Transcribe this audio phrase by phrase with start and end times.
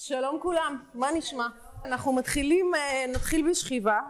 [0.00, 1.46] שלום כולם, מה נשמע?
[1.84, 4.00] אנחנו מתחילים, אה, נתחיל בשכיבה.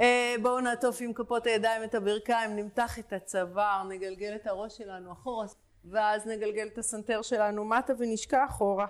[0.00, 5.12] אה, בואו נעטוף עם כפות הידיים את הברכיים, נמתח את הצוואר, נגלגל את הראש שלנו
[5.12, 5.46] אחורה,
[5.84, 8.86] ואז נגלגל את הסנטר שלנו מטה ונשקע אחורה.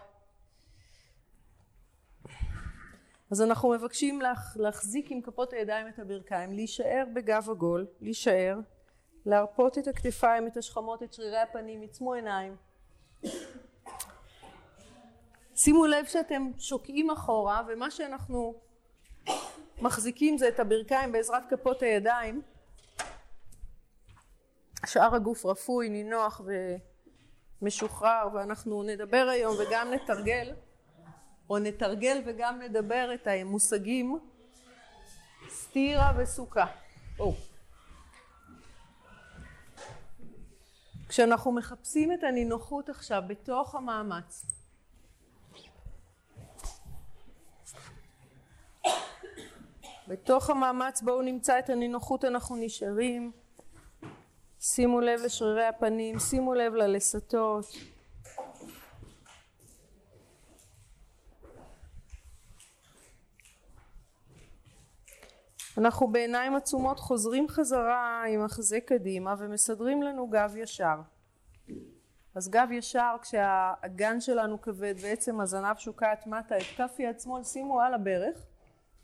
[3.30, 8.58] אז אנחנו מבקשים להח, להחזיק עם כפות הידיים את הברכיים, להישאר בגב עגול, להישאר,
[9.26, 12.56] להרפות את הכתפיים, את השכמות, את שרירי הפנים, עצמו עיניים.
[15.62, 18.54] שימו לב שאתם שוקעים אחורה ומה שאנחנו
[19.80, 22.42] מחזיקים זה את הברכיים בעזרת כפות הידיים
[24.86, 26.40] שאר הגוף רפוי, נינוח
[27.62, 30.54] ומשוחרר ואנחנו נדבר היום וגם נתרגל
[31.50, 34.18] או נתרגל וגם נדבר את המושגים
[35.48, 36.66] סטירה וסוכה.
[41.08, 44.59] כשאנחנו מחפשים את הנינוחות עכשיו בתוך המאמץ
[50.10, 53.32] בתוך המאמץ בואו נמצא את הנינוחות אנחנו נשארים.
[54.60, 57.64] שימו לב לשרירי הפנים שימו לב ללסתות.
[65.78, 71.00] אנחנו בעיניים עצומות חוזרים חזרה עם החזה קדימה ומסדרים לנו גב ישר.
[72.34, 77.80] אז גב ישר כשהאגן שלנו כבד ועצם הזנב שוקעת מטה את כף יד שמאל שימו
[77.80, 78.49] על הברך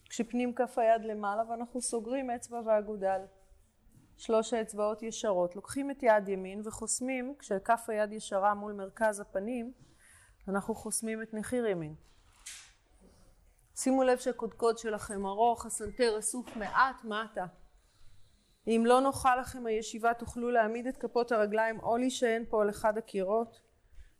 [0.08, 3.20] כשפנים כף היד למעלה ואנחנו סוגרים אצבע ואגודל.
[4.16, 5.56] שלוש האצבעות ישרות.
[5.56, 9.72] לוקחים את יד ימין וחוסמים, כשכף היד ישרה מול מרכז הפנים,
[10.48, 11.94] אנחנו חוסמים את נחיר ימין.
[13.76, 17.46] שימו לב שהקודקוד שלכם ארוך, הסנטר אסוף מעט מטה.
[18.66, 22.98] אם לא נוחה לכם הישיבה תוכלו להעמיד את כפות הרגליים או להישען פה על אחד
[22.98, 23.60] הקירות.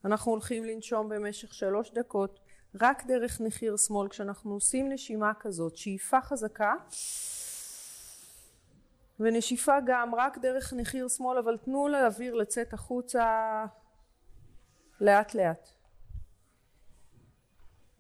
[0.04, 2.40] אנחנו הולכים לנשום במשך שלוש דקות
[2.74, 6.74] רק דרך נחיר שמאל כשאנחנו עושים נשימה כזאת שאיפה חזקה
[9.20, 13.64] ונשיפה גם רק דרך נחיר שמאל אבל תנו לאוויר לצאת החוצה
[15.00, 15.68] לאט לאט.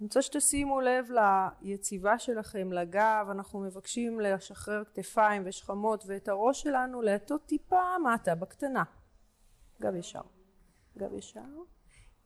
[0.00, 1.08] אני רוצה שתשימו לב
[1.62, 3.26] ליציבה שלכם לגב.
[3.30, 8.84] אנחנו מבקשים לשחרר כתפיים ושכמות ואת הראש שלנו להטות טיפה מטה בקטנה.
[9.80, 10.20] גב ישר.
[10.98, 11.40] גב ישר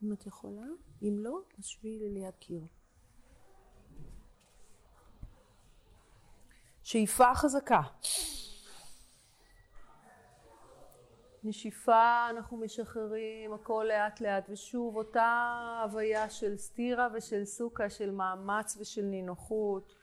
[0.02, 0.66] אם את יכולה,
[1.02, 2.66] אם לא, אז שבי לי ליד קיר.
[6.82, 7.80] שאיפה חזקה.
[11.44, 15.46] נשיפה אנחנו משחררים הכל לאט לאט ושוב אותה
[15.82, 19.94] הוויה של סטירה ושל סוכה של מאמץ ושל נינוחות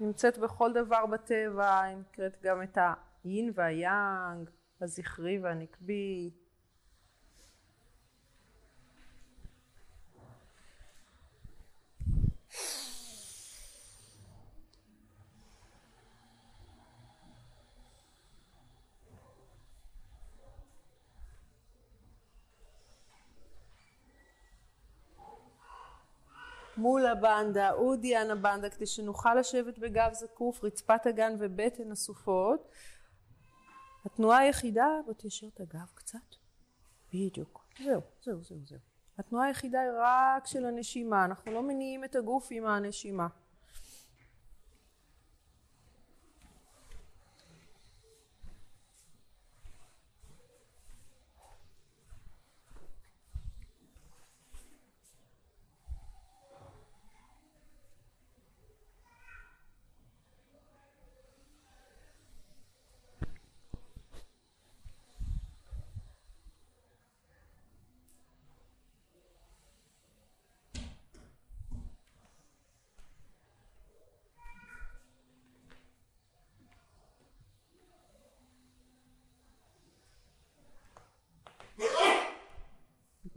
[0.00, 2.78] נמצאת בכל דבר בטבע, היא נקראת גם את
[3.24, 4.50] היין והיאנג
[4.84, 6.30] הזכרי והנקבי
[26.76, 32.68] מול הבנדה, אודיאן הבנדה, כדי שנוכל לשבת בגב זקוף, רצפת הגן ובטן אסופות.
[34.04, 36.18] התנועה היחידה, בוא תיישר את הגב קצת.
[37.14, 37.66] בדיוק.
[37.84, 38.78] זהו, זהו, זהו, זהו.
[39.18, 43.28] התנועה היחידה היא רק של הנשימה, אנחנו לא מניעים את הגוף עם הנשימה.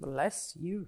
[0.08, 0.88] Bless you.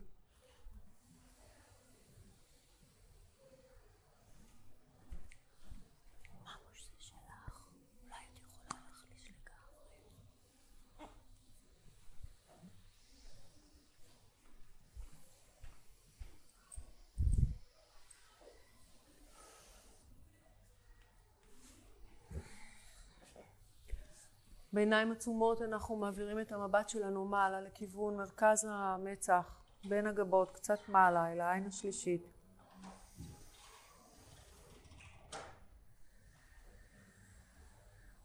[24.79, 31.33] בעיניים עצומות אנחנו מעבירים את המבט שלנו מעלה לכיוון מרכז המצח בין הגבות קצת מעלה
[31.33, 32.27] אל העין השלישית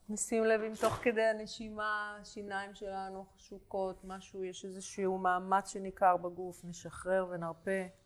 [0.08, 6.64] נשים לב אם תוך כדי הנשימה השיניים שלנו חשוקות, משהו, יש איזשהו מאמץ שניכר בגוף,
[6.64, 8.03] נשחרר ונרפה.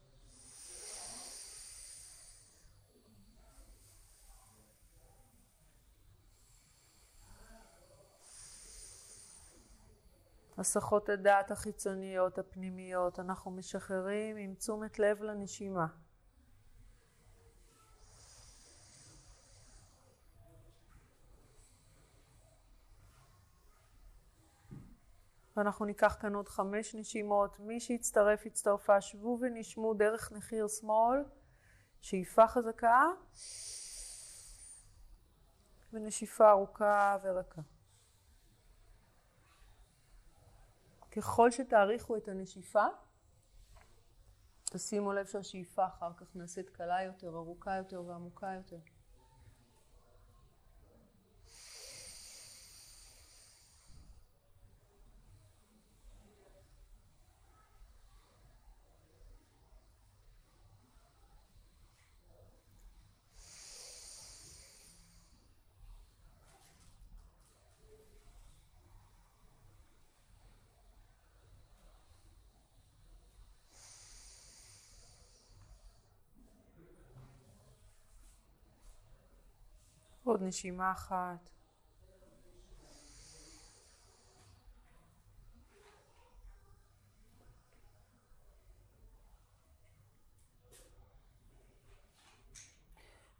[10.59, 15.87] הסחות הדעת החיצוניות, הפנימיות, אנחנו משחררים עם תשומת לב לנשימה.
[25.57, 27.61] ואנחנו ניקח כאן עוד חמש נשימות.
[27.61, 31.25] מי שיצטרף, הצטרפה, שבו ונשמו דרך נחיר שמאל,
[32.01, 33.05] שאיפה חזקה,
[35.93, 37.63] ונשיפה ארוכה ורכה.
[41.11, 42.85] ככל שתאריכו את הנשיפה,
[44.65, 48.79] תשימו לב שהשאיפה אחר כך נעשית קלה יותר, ארוכה יותר ועמוקה יותר.
[80.29, 81.51] עוד נשימה אחת.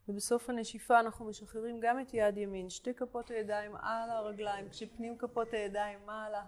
[0.09, 5.53] ובסוף הנשיפה אנחנו משחררים גם את יד ימין, שתי כפות הידיים על הרגליים, כשפנים כפות
[5.53, 6.45] הידיים מעלה.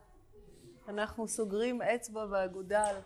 [0.89, 3.01] אנחנו סוגרים אצבע ואגודל.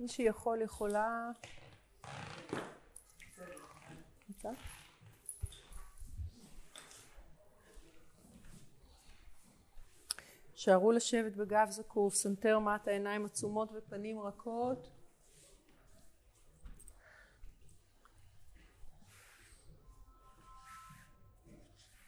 [0.00, 1.30] מי שיכול, יכולה...
[10.54, 14.90] שיישארו לשבת בגב זקוף, סנטר מטה, עיניים עצומות ופנים רכות.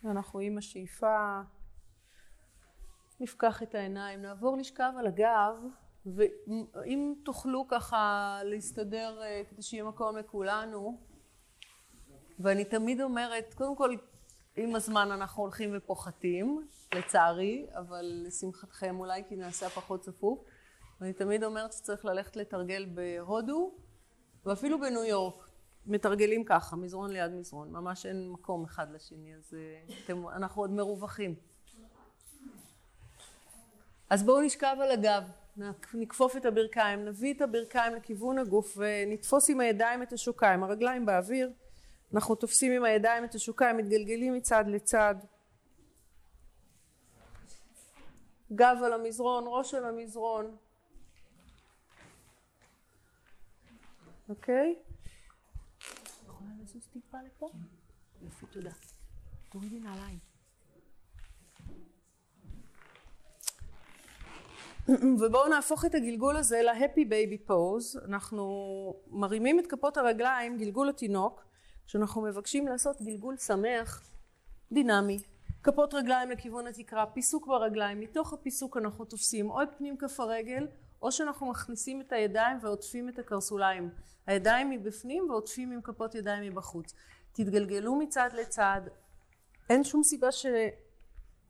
[0.05, 1.41] אנחנו עם השאיפה,
[3.21, 5.55] נפקח את העיניים, נעבור לשכב על הגב
[6.15, 11.01] ואם תוכלו ככה להסתדר אה, כדי שיהיה מקום לכולנו,
[12.39, 13.95] ואני תמיד אומרת, קודם כל,
[14.57, 20.45] עם הזמן אנחנו הולכים ופוחתים, לצערי, אבל לשמחתכם אולי כי נעשה פחות צפוף.
[21.01, 23.75] ואני תמיד אומרת שצריך ללכת לתרגל בהודו,
[24.47, 25.49] ואפילו בניו יורק.
[25.87, 30.71] מתרגלים ככה, מזרון ליד מזרון, ממש אין מקום אחד לשני, אז אה, אתם, אנחנו עוד
[30.71, 31.35] מרווחים.
[34.11, 35.23] אז בואו נשכב על הגב.
[35.95, 41.53] נכפוף את הברכיים, נביא את הברכיים לכיוון הגוף ונתפוס עם הידיים את השוקיים, הרגליים באוויר,
[42.15, 45.15] אנחנו תופסים עם הידיים את השוקיים, מתגלגלים מצד לצד.
[48.53, 50.57] גב על המזרון, ראש על המזרון.
[54.29, 54.77] אוקיי?
[56.27, 57.51] יכולה לזוז טיפה לפה?
[58.23, 58.71] יופי, תודה.
[59.49, 60.28] תורידי נעליים.
[64.89, 68.01] ובואו נהפוך את הגלגול הזה ל happy baby pose.
[68.05, 68.45] אנחנו
[69.11, 71.45] מרימים את כפות הרגליים, גלגול התינוק,
[71.87, 74.11] כשאנחנו מבקשים לעשות גלגול שמח,
[74.73, 75.19] דינמי.
[75.63, 80.67] כפות רגליים לכיוון התקרה, פיסוק ברגליים, מתוך הפיסוק אנחנו תופסים או את פנים כף הרגל,
[81.03, 83.91] או שאנחנו מכניסים את הידיים ועוטפים את הקרסוליים.
[84.27, 86.95] הידיים מבפנים ועוטפים עם כפות ידיים מבחוץ.
[87.33, 88.81] תתגלגלו מצד לצד,
[89.71, 90.29] אין שום סיבה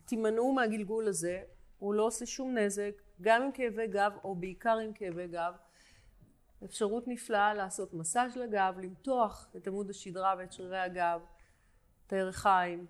[0.04, 1.42] שתימנעו מהגלגול הזה,
[1.78, 5.52] הוא לא עושה שום נזק, גם עם כאבי גב או בעיקר עם כאבי גב.
[6.64, 11.20] אפשרות נפלאה לעשות מסאז' לגב, למתוח את עמוד השדרה ואת שרירי הגב,
[12.06, 12.86] את הירכיים,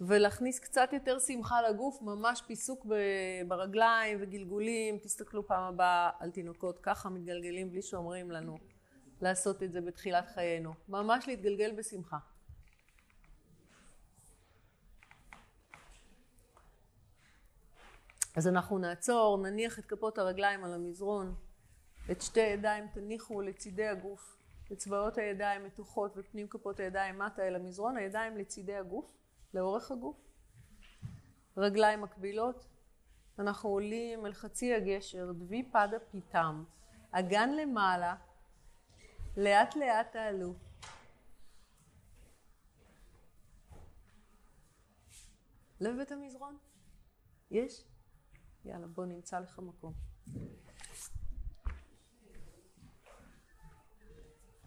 [0.00, 2.86] ולהכניס קצת יותר שמחה לגוף, ממש פיסוק
[3.48, 4.98] ברגליים וגלגולים.
[4.98, 8.58] תסתכלו פעם הבאה על תינוקות ככה מתגלגלים בלי שאומרים לנו
[9.20, 10.72] לעשות את זה בתחילת חיינו.
[10.88, 12.18] ממש להתגלגל בשמחה.
[18.36, 21.34] אז אנחנו נעצור, נניח את כפות הרגליים על המזרון,
[22.10, 24.36] את שתי הידיים תניחו לצידי הגוף,
[24.72, 29.12] אצבעות הידיים מתוחות ופנים כפות הידיים מטה אל המזרון, הידיים לצידי הגוף,
[29.54, 30.16] לאורך הגוף,
[31.56, 32.66] רגליים מקבילות,
[33.38, 36.64] אנחנו עולים אל חצי הגשר, דבי פדה פיתם,
[37.10, 38.16] אגן למעלה,
[39.36, 40.54] לאט לאט תעלו.
[45.80, 46.58] לב בית המזרון?
[47.50, 47.89] יש?
[48.64, 49.92] יאללה, בוא נמצא לך מקום.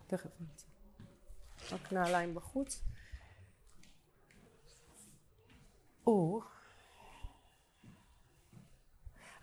[0.07, 0.65] תכף נמצא.
[1.71, 2.83] רק נעליים בחוץ.
[6.07, 6.41] או,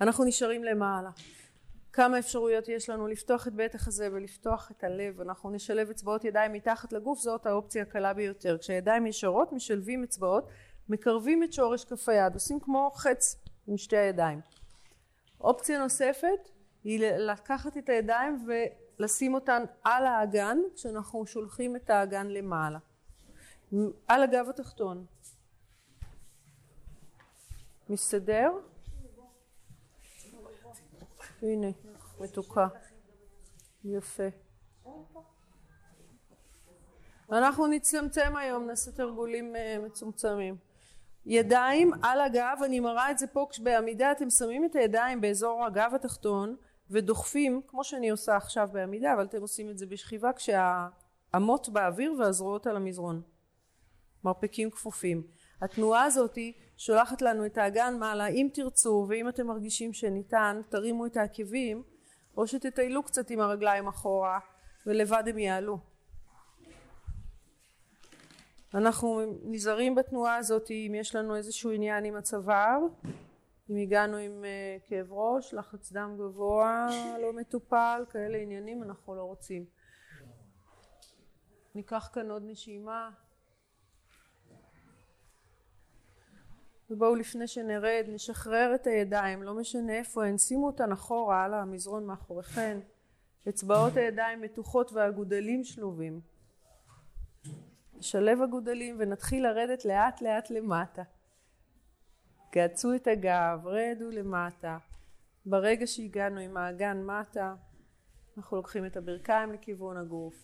[0.00, 1.11] אנחנו נשארים למעלה.
[1.92, 5.21] כמה אפשרויות יש לנו לפתוח את בית החזה ולפתוח את הלב.
[5.21, 8.59] אנחנו נשלב אצבעות ידיים מתחת לגוף, זאת האופציה הקלה ביותר.
[8.59, 10.49] כשהידיים ישרות, משלבים אצבעות,
[10.88, 13.37] מקרבים את שורש כף היד, עושים כמו חץ
[13.71, 14.41] עם שתי הידיים.
[15.41, 16.50] אופציה נוספת
[16.85, 22.79] היא לקחת את הידיים ולשים אותן על האגן, כשאנחנו שולחים את האגן למעלה.
[24.09, 25.07] על הגב התחתון.
[27.89, 28.50] מסתדר?
[31.43, 31.69] הנה,
[32.21, 32.69] מתוקה.
[33.85, 34.29] יפה.
[37.33, 40.70] אנחנו נצמצם היום, נעשה תרגולים אה, מצומצמים.
[41.33, 45.93] ידיים על הגב, אני מראה את זה פה בעמידה, אתם שמים את הידיים באזור הגב
[45.95, 46.57] התחתון
[46.91, 52.67] ודוחפים, כמו שאני עושה עכשיו בעמידה, אבל אתם עושים את זה בשכיבה כשהאמות באוויר והזרועות
[52.67, 53.23] על המזרון.
[54.25, 55.23] מרפקים כפופים.
[55.63, 56.39] התנועה הזאת
[56.77, 61.83] שולחת לנו את האגן מעלה, אם תרצו ואם אתם מרגישים שניתן, תרימו את העקבים
[62.37, 64.39] או שתטיילו קצת עם הרגליים אחורה
[64.87, 65.90] ולבד הם יעלו.
[68.75, 72.79] אנחנו נזהרים בתנועה הזאת אם יש לנו איזשהו עניין עם הצוואר,
[73.71, 76.89] אם הגענו עם uh, כאב ראש, לחץ דם גבוה,
[77.23, 79.65] לא מטופל, כאלה עניינים אנחנו לא רוצים.
[81.75, 83.11] ניקח כאן עוד נשימה.
[86.91, 92.07] ובואו לפני שנרד נשחרר את הידיים, לא משנה איפה הן, שימו אותן אחורה על המזרון
[92.07, 92.79] מאחוריכן.
[93.49, 96.21] אצבעות הידיים מתוחות והגודלים שלובים.
[98.00, 101.02] נשלב הגודלים ונתחיל לרדת לאט לאט למטה.
[102.52, 104.78] געצו את הגב, רדו למטה.
[105.47, 107.54] ברגע שהגענו עם האגן מטה,
[108.37, 110.35] אנחנו לוקחים את הברכיים לכיוון הגוף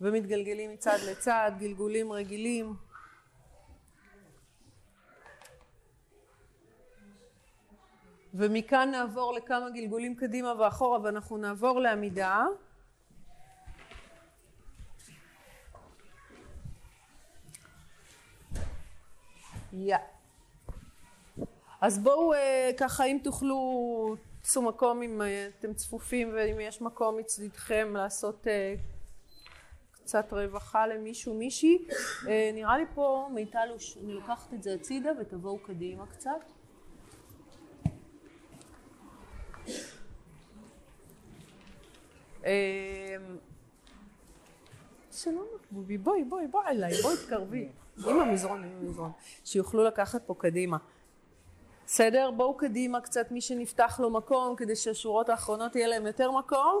[0.00, 2.74] ומתגלגלים מצד לצד, גלגולים רגילים.
[8.34, 12.44] ומכאן נעבור לכמה גלגולים קדימה ואחורה ואנחנו נעבור לעמידה.
[19.74, 19.96] יא.
[21.80, 27.16] אז בואו אה, ככה אם תוכלו תעשו מקום אם אה, אתם צפופים ואם יש מקום
[27.16, 28.74] מצדכם לעשות אה,
[29.92, 31.78] קצת רווחה למישהו מישהי.
[32.54, 33.68] נראה לי פה מיטל
[34.04, 36.30] אני לוקחת את זה הצידה ותבואו קדימה קצת.
[45.12, 47.68] שלום בובי בואי בואי בואי אליי בואי תקרבי
[48.06, 49.12] עם המזרון, עם המזרון,
[49.44, 50.76] שיוכלו לקחת פה קדימה.
[51.86, 52.30] בסדר?
[52.30, 56.80] בואו קדימה קצת מי שנפתח לו מקום כדי שהשורות האחרונות יהיה להם יותר מקום.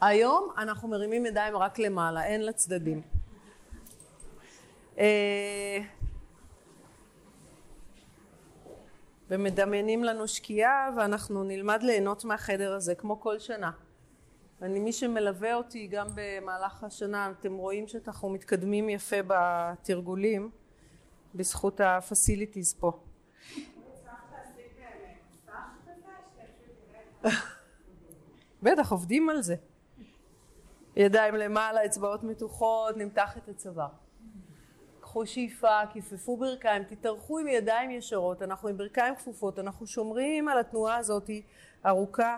[0.00, 3.02] היום אנחנו מרימים ידיים רק למעלה, אין לצדדים.
[4.98, 5.78] אה,
[9.30, 13.70] ומדמיינים לנו שקיעה ואנחנו נלמד ליהנות מהחדר הזה כמו כל שנה.
[14.62, 20.50] אני, מי שמלווה אותי גם במהלך השנה, אתם רואים שאנחנו מתקדמים יפה בתרגולים
[21.34, 22.92] בזכות הפסיליטיז פה.
[28.62, 29.54] בטח, עובדים על זה.
[30.96, 33.88] ידיים למעלה, אצבעות מתוחות, נמתח את הצוואר.
[35.00, 40.58] קחו שאיפה, כיפפו ברכיים, תתארחו עם ידיים ישרות, אנחנו עם ברכיים כפופות, אנחנו שומרים על
[40.58, 41.30] התנועה הזאת
[41.86, 42.36] ארוכה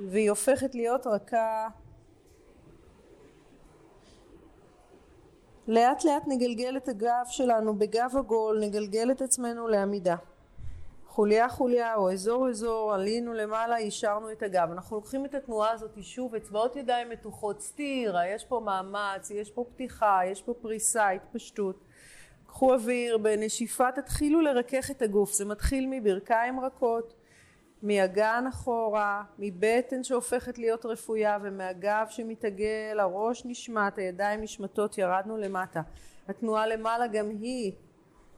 [0.00, 1.68] והיא הופכת להיות רכה.
[5.68, 10.16] לאט לאט נגלגל את הגב שלנו בגב עגול, נגלגל את עצמנו לעמידה.
[11.06, 14.68] חוליה חוליה או אזור אזור, עלינו למעלה, אישרנו את הגב.
[14.72, 19.64] אנחנו לוקחים את התנועה הזאת שוב, אצבעות ידיים מתוחות, סטירה, יש פה מאמץ, יש פה
[19.74, 21.84] פתיחה, יש פה פריסה, התפשטות.
[22.46, 27.14] קחו אוויר, בנשיפה תתחילו לרכך את הגוף, זה מתחיל מברכיים רכות,
[27.82, 35.82] מאגן אחורה, מבטן שהופכת להיות רפויה ומהגב שמתעגל, הראש נשמט, הידיים נשמטות, ירדנו למטה.
[36.28, 37.72] התנועה למעלה גם היא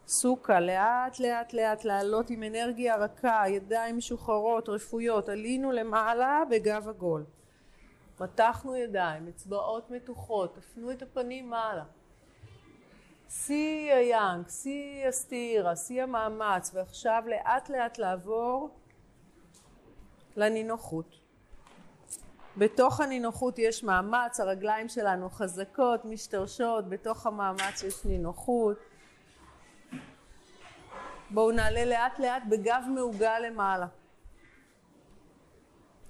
[0.06, 7.24] סוכה, לאט לאט לאט לעלות עם אנרגיה רכה, ידיים משוחררות, רפויות, עלינו למעלה בגב עגול.
[8.20, 11.84] מתחנו ידיים, אצבעות מתוחות, תפנו את הפנים מעלה.
[13.28, 18.70] שיא היאנג, שיא הסתירה, שיא המאמץ, ועכשיו לאט לאט לעבור
[20.36, 21.20] לנינוחות.
[22.56, 28.78] בתוך הנינוחות יש מאמץ, הרגליים שלנו חזקות, משתרשות, בתוך המאמץ יש נינוחות.
[31.30, 33.86] בואו נעלה לאט לאט בגב מעוגל למעלה.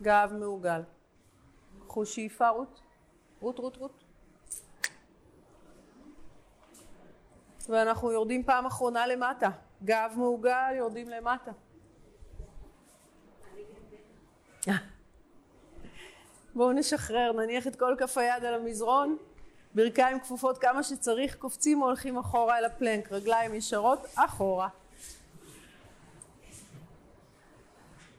[0.02, 0.82] גב מעוגל.
[1.86, 2.80] קחו שאיפה רות
[3.44, 4.04] רות, רות, רות.
[7.68, 9.50] ואנחנו יורדים פעם אחרונה למטה.
[9.84, 11.50] גב מעוגל, יורדים למטה.
[16.54, 19.16] בואו נשחרר, נניח את כל כף היד על המזרון,
[19.74, 24.68] ברכיים כפופות כמה שצריך, קופצים או הולכים אחורה אל הפלנק, רגליים ישרות, אחורה.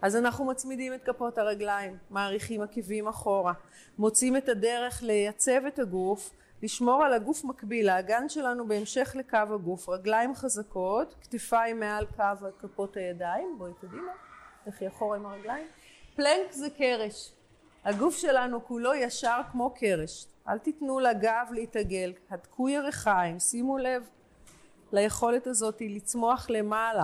[0.02, 3.54] אז אנחנו מצמידים את כפות הרגליים, מעריכים עקבים אחורה,
[3.98, 6.32] מוצאים את הדרך לייצב את הגוף,
[6.64, 12.98] לשמור על הגוף מקביל, האגן שלנו בהמשך לקו הגוף, רגליים חזקות, כתפיים מעל קו כפות
[12.98, 14.12] הידיים, בואי קדימה,
[14.68, 15.68] לכי אחורה עם הרגליים.
[16.16, 17.32] פלנק זה קרש,
[17.86, 24.10] הגוף שלנו כולו ישר כמו קרש, אל תיתנו לגב להתעגל, הדקו ירחיים, שימו לב
[24.92, 27.04] ליכולת הזאת לצמוח למעלה.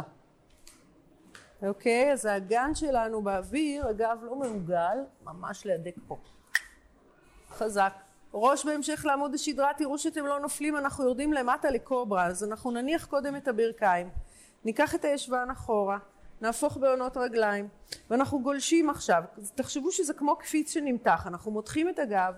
[1.67, 2.11] אוקיי?
[2.11, 6.17] אז האגן שלנו באוויר, הגב לא מעוגל, ממש להדק פה.
[7.49, 7.93] חזק.
[8.33, 13.05] ראש בהמשך לעמוד השדרה, תראו שאתם לא נופלים, אנחנו יורדים למטה לקוברה, אז אנחנו נניח
[13.05, 14.09] קודם את הברכיים,
[14.65, 15.97] ניקח את הישבן אחורה,
[16.41, 17.67] נהפוך בעונות רגליים,
[18.09, 19.23] ואנחנו גולשים עכשיו,
[19.55, 22.33] תחשבו שזה כמו קפיץ שנמתח, אנחנו מותחים את הגב,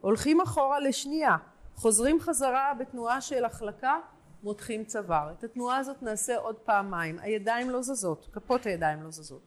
[0.00, 1.36] הולכים אחורה לשנייה,
[1.74, 3.98] חוזרים חזרה בתנועה של החלקה,
[4.42, 5.32] מותחים צוואר.
[5.38, 9.42] את התנועה הזאת נעשה עוד פעמיים, הידיים לא זזות, כפות הידיים לא זזות.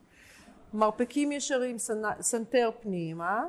[0.73, 1.77] מרפקים ישרים,
[2.21, 3.45] סנטר פנימה,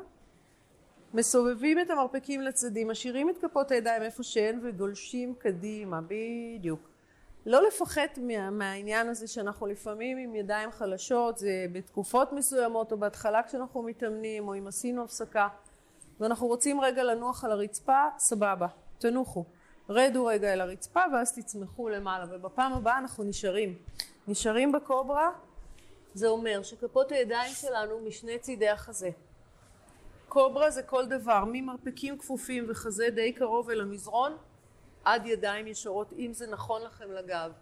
[1.15, 6.94] מסובבים את המרפקים לצדדים, משאירים את כפות הידיים איפה שהן וגולשים קדימה, בדיוק.
[7.47, 13.43] לא לפחד מה, מהעניין הזה שאנחנו לפעמים עם ידיים חלשות, זה בתקופות מסוימות או בהתחלה
[13.43, 15.49] כשאנחנו מתאמנים או אם עשינו הפסקה
[16.21, 18.67] ואנחנו רוצים רגע לנוח על הרצפה, סבבה,
[18.99, 19.45] תנוחו.
[19.89, 23.79] רדו רגע אל הרצפה ואז תצמחו למעלה ובפעם הבאה אנחנו נשארים.
[24.29, 25.31] נשארים בקוברה,
[26.15, 29.11] זה אומר שכפות הידיים שלנו משני צידי החזה.
[30.29, 34.37] קוברה זה כל דבר, ממרפקים כפופים וחזה די קרוב אל המזרון
[35.05, 37.53] עד ידיים ישרות, אם זה נכון לכם לגב.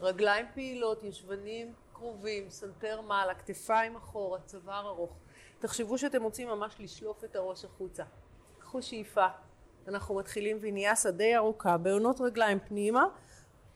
[0.00, 5.16] רגליים פעילות, ישבנים קרובים, סנטר מעלה, כתפיים אחורה, צוואר ארוך.
[5.58, 8.04] תחשבו שאתם רוצים ממש לשלוף את הראש החוצה.
[8.58, 9.26] קחו שאיפה.
[9.88, 13.04] אנחנו מתחילים ויניאסה די ארוכה, בעונות רגליים פנימה,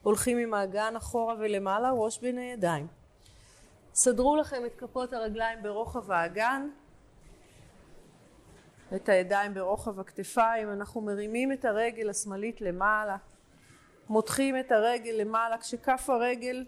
[0.02, 2.86] הולכים עם האגן אחורה ולמעלה, ראש בין הידיים.
[3.94, 6.68] סדרו לכם את כפות הרגליים ברוחב האגן,
[8.96, 13.16] את הידיים ברוחב הכתפיים, אנחנו מרימים את הרגל השמאלית למעלה,
[14.08, 16.64] מותחים את הרגל למעלה כשכף הרגל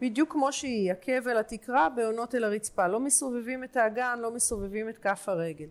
[0.00, 4.88] בדיוק כמו שהיא, עקב אל התקרה, בעונות אל הרצפה, לא מסובבים את האגן, לא מסובבים
[4.88, 5.68] את כף הרגל.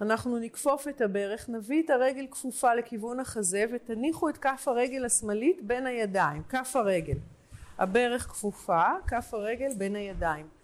[0.00, 5.62] אנחנו נכפוף את הברך, נביא את הרגל כפופה לכיוון החזה ותניחו את כף הרגל השמאלית
[5.62, 7.16] בין הידיים, כף הרגל.
[7.78, 10.57] הברך כפופה, כף הרגל בין הידיים.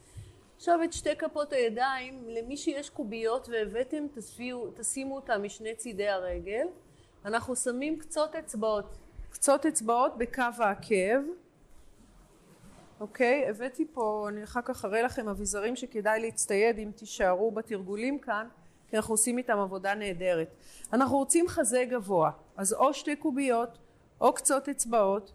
[0.65, 6.67] עכשיו את שתי כפות הידיים, למי שיש קוביות והבאתם, תשימו, תשימו אותם משני צידי הרגל.
[7.25, 8.99] אנחנו שמים קצות אצבעות,
[9.31, 11.21] קצות אצבעות בקו העקב.
[13.01, 13.49] אוקיי?
[13.49, 18.49] הבאתי פה, אני אחר כך אראה לכם אביזרים שכדאי להצטייד אם תישארו בתרגולים כאן,
[18.89, 20.55] כי אנחנו עושים איתם עבודה נהדרת.
[20.93, 23.79] אנחנו רוצים חזה גבוה, אז או שתי קוביות
[24.21, 25.33] או קצות אצבעות,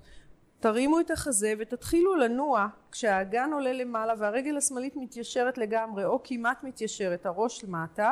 [0.60, 7.26] תרימו את החזה ותתחילו לנוע כשהאגן עולה למעלה והרגל השמאלית מתיישרת לגמרי או כמעט מתיישרת,
[7.26, 8.12] הראש למטה,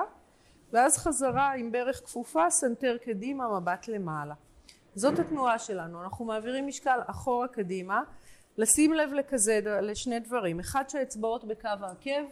[0.74, 4.34] ואז חזרה עם ברך כפופה, סנטר קדימה, מבט למעלה.
[4.96, 8.02] זאת התנועה שלנו, אנחנו מעבירים משקל אחורה קדימה,
[8.58, 12.26] לשים לב לכזה, לשני דברים, אחד שהאצבעות בקו העקב,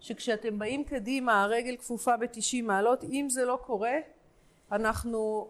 [0.00, 3.94] שכשאתם באים קדימה הרגל כפופה ב-90 מעלות, אם זה לא קורה,
[4.72, 5.48] אנחנו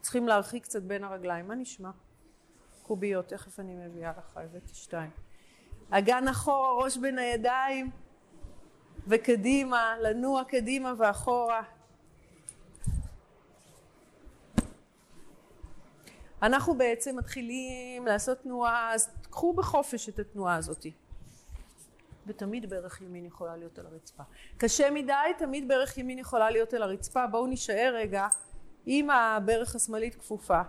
[0.00, 1.48] צריכים להרחיק קצת בין הרגליים.
[1.48, 1.90] מה נשמע?
[2.86, 5.10] קוביות, תכף אני מביאה לך, הבאתי שתיים.
[5.90, 7.90] אגן אחורה, ראש בין הידיים,
[9.06, 11.62] וקדימה, לנוע קדימה ואחורה.
[16.42, 20.86] אנחנו בעצם מתחילים לעשות תנועה, אז קחו בחופש את התנועה הזאת.
[22.26, 24.22] ותמיד ברך ימין יכולה להיות על הרצפה.
[24.56, 27.26] קשה מדי, תמיד ברך ימין יכולה להיות על הרצפה.
[27.26, 28.26] בואו נישאר רגע
[28.86, 30.60] עם הברך השמאלית כפופה,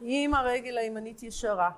[0.00, 1.70] עם הרגל הימנית ישרה.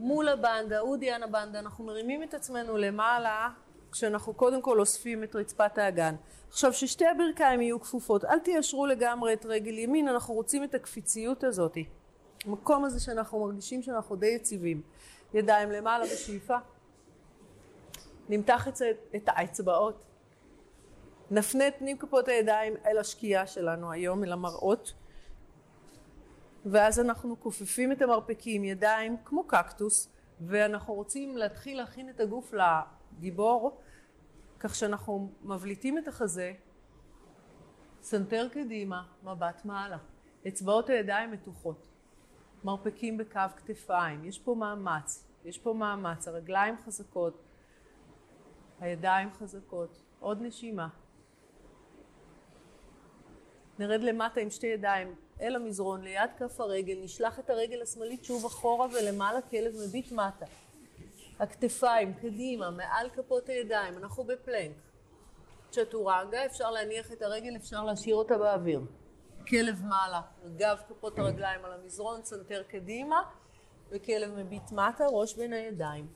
[0.00, 3.48] מול הבנדה, אודיאן הבנדה, אנחנו מרימים את עצמנו למעלה
[3.92, 6.14] כשאנחנו קודם כל אוספים את רצפת האגן.
[6.48, 11.44] עכשיו ששתי הברכיים יהיו כפופות, אל תיישרו לגמרי את רגל ימין, אנחנו רוצים את הקפיציות
[11.44, 11.76] הזאת.
[12.44, 14.82] המקום הזה שאנחנו מרגישים שאנחנו די יציבים.
[15.34, 16.56] ידיים למעלה בשאיפה.
[18.28, 18.68] נמתח
[19.16, 20.04] את האצבעות.
[21.30, 24.92] נפנה את פנים כפות הידיים אל השקיעה שלנו היום, אל המראות.
[26.64, 33.80] ואז אנחנו כופפים את המרפקים, ידיים כמו קקטוס, ואנחנו רוצים להתחיל להכין את הגוף לגיבור
[34.60, 36.52] כך שאנחנו מבליטים את החזה,
[38.02, 39.98] סנטר קדימה, מבט מעלה.
[40.48, 41.86] אצבעות הידיים מתוחות.
[42.64, 44.24] מרפקים בקו כתפיים.
[44.24, 45.28] יש פה מאמץ.
[45.44, 46.28] יש פה מאמץ.
[46.28, 47.42] הרגליים חזקות.
[48.80, 50.02] הידיים חזקות.
[50.20, 50.88] עוד נשימה.
[53.78, 58.44] נרד למטה עם שתי ידיים אל המזרון, ליד כף הרגל, נשלח את הרגל השמאלית שוב
[58.44, 60.46] אחורה ולמעלה, כלב מביט מטה.
[61.38, 64.76] הכתפיים קדימה, מעל כפות הידיים, אנחנו בפלנק.
[65.70, 68.80] צ'טורנגה, אפשר להניח את הרגל, אפשר להשאיר אותה באוויר.
[69.48, 70.20] כלב מעלה,
[70.56, 73.22] גב כפות הרגליים על המזרון, צנתר קדימה,
[73.90, 76.06] וכלב מביט מטה, ראש בין הידיים.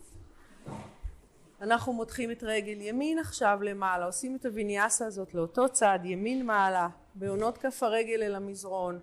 [1.60, 6.88] אנחנו מותחים את רגל ימין עכשיו למעלה, עושים את הוויניאסה הזאת לאותו צד, ימין מעלה,
[7.18, 9.00] בעונות כף הרגל אל המזרון,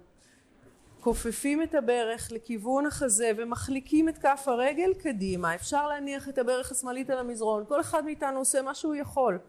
[1.01, 5.55] כופפים את הברך לכיוון החזה ומחליקים את כף הרגל קדימה.
[5.55, 9.39] אפשר להניח את הברך השמאלית על המזרון, כל אחד מאיתנו עושה מה שהוא יכול.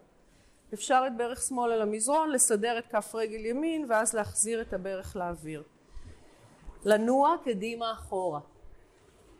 [0.73, 5.15] אפשר את ברך שמאל על המזרון, לסדר את כף רגל ימין ואז להחזיר את הברך
[5.15, 5.63] לאוויר.
[6.85, 8.39] לנוע קדימה אחורה.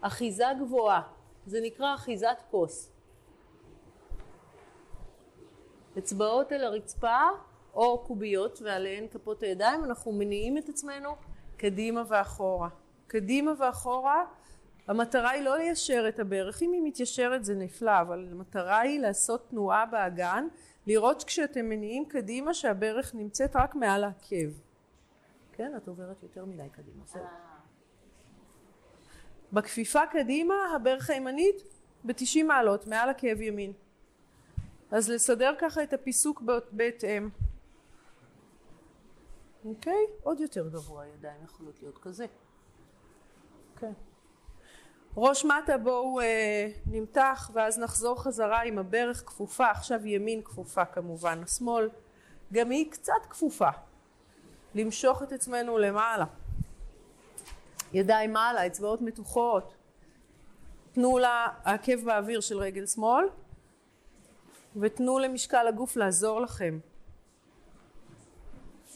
[0.01, 1.01] אחיזה גבוהה,
[1.45, 2.91] זה נקרא אחיזת כוס.
[5.97, 7.19] אצבעות אל הרצפה
[7.77, 11.15] או קוביות ועליהן כפות הידיים, אנחנו מניעים את עצמנו
[11.57, 12.69] קדימה ואחורה.
[13.07, 14.25] קדימה ואחורה,
[14.87, 19.49] המטרה היא לא ליישר את הברך, אם היא מתיישרת זה נפלא, אבל המטרה היא לעשות
[19.49, 20.47] תנועה באגן,
[20.87, 24.51] לראות כשאתם מניעים קדימה שהברך נמצאת רק מעל העקב.
[25.53, 27.23] כן, את עוברת יותר מדי קדימה, בסדר.
[29.53, 31.63] בכפיפה קדימה, הברך הימנית
[32.03, 33.73] ב-90 מעלות, מעל עקב ימין.
[34.91, 37.29] אז לסדר ככה את הפיסוק בהתאם.
[39.65, 40.05] אוקיי?
[40.23, 42.25] עוד יותר גבוה הידיים יכולות להיות כזה.
[43.73, 43.93] אוקיי.
[45.17, 51.43] ראש מטה בואו אה, נמתח ואז נחזור חזרה עם הברך כפופה, עכשיו ימין כפופה כמובן,
[51.43, 51.89] השמאל
[52.53, 53.69] גם היא קצת כפופה.
[54.75, 56.25] למשוך את עצמנו למעלה.
[57.93, 59.73] ידיים מעלה, אצבעות מתוחות.
[60.91, 63.25] תנו לה העקב באוויר של רגל שמאל
[64.75, 66.79] ותנו למשקל הגוף לעזור לכם.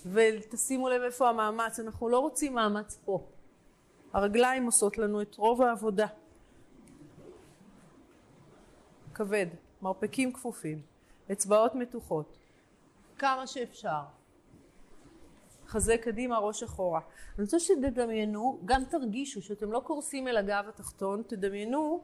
[0.05, 3.27] ותשימו לב איפה המאמץ, אנחנו לא רוצים מאמץ פה.
[4.13, 6.07] הרגליים עושות לנו את רוב העבודה.
[9.13, 9.47] כבד,
[9.81, 10.81] מרפקים כפופים,
[11.31, 12.37] אצבעות מתוחות,
[13.17, 14.01] כמה שאפשר.
[15.67, 16.99] חזה קדימה, ראש אחורה.
[17.35, 22.03] אני רוצה שתדמיינו, גם תרגישו שאתם לא קורסים אל הגב התחתון, תדמיינו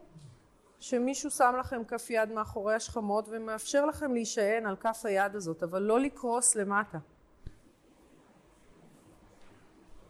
[0.80, 5.82] שמישהו שם לכם כף יד מאחורי השכמות ומאפשר לכם להישען על כף היד הזאת, אבל
[5.82, 6.98] לא לקרוס למטה.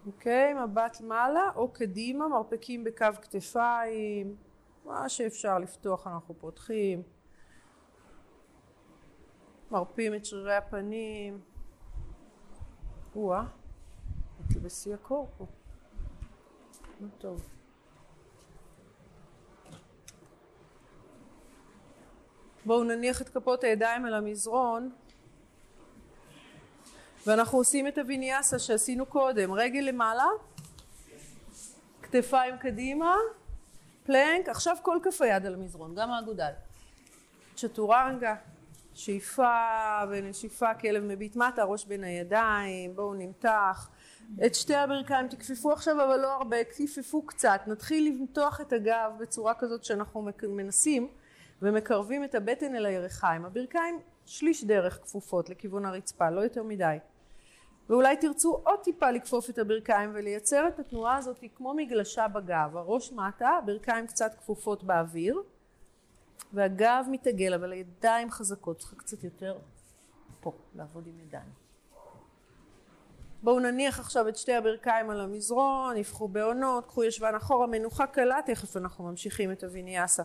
[0.08, 0.54] אוקיי?
[0.54, 4.36] מבט מעלה או קדימה, מרפקים בקו כתפיים,
[4.86, 7.02] מה שאפשר לפתוח אנחנו פותחים.
[9.72, 11.40] מרפים את שרירי הפנים.
[13.16, 13.44] או-אה,
[14.40, 15.46] הייתי בשיא הקור פה.
[17.02, 17.50] לא טוב.
[22.66, 24.92] בואו נניח את כפות הידיים על המזרון
[27.26, 30.28] ואנחנו עושים את הוויניאסה שעשינו קודם, רגל למעלה,
[32.02, 33.16] כתפיים קדימה,
[34.04, 36.52] פלנק, עכשיו כל כף היד על המזרון, גם האגודל.
[37.56, 38.36] צ'טורנגה,
[38.94, 43.90] שאיפה ונשיפה, כלב מביט מטה, ראש בין הידיים, בואו נמתח.
[44.46, 49.54] את שתי הברכיים תכפפו עכשיו אבל לא הרבה, כפפו קצת, נתחיל למתוח את הגב בצורה
[49.54, 51.08] כזאת שאנחנו מנסים
[51.62, 53.46] ומקרבים את הבטן אל הירכיים.
[53.46, 56.98] הברכיים שליש דרך כפופות לכיוון הרצפה, לא יותר מדי.
[57.90, 63.12] ואולי תרצו עוד טיפה לכפוף את הברכיים ולייצר את התנועה הזאת כמו מגלשה בגב, הראש
[63.12, 65.42] מטה, הברכיים קצת כפופות באוויר
[66.54, 69.58] והגב מתעגל אבל הידיים חזקות, צריך קצת יותר
[70.42, 71.68] פה, לעבוד עם ידיים.
[73.44, 78.40] בואו נניח עכשיו את שתי הברכיים על המזרון, נפחו בעונות, קחו ישבן אחורה, מנוחה קלה,
[78.46, 80.24] תכף אנחנו ממשיכים את הוויניאסה.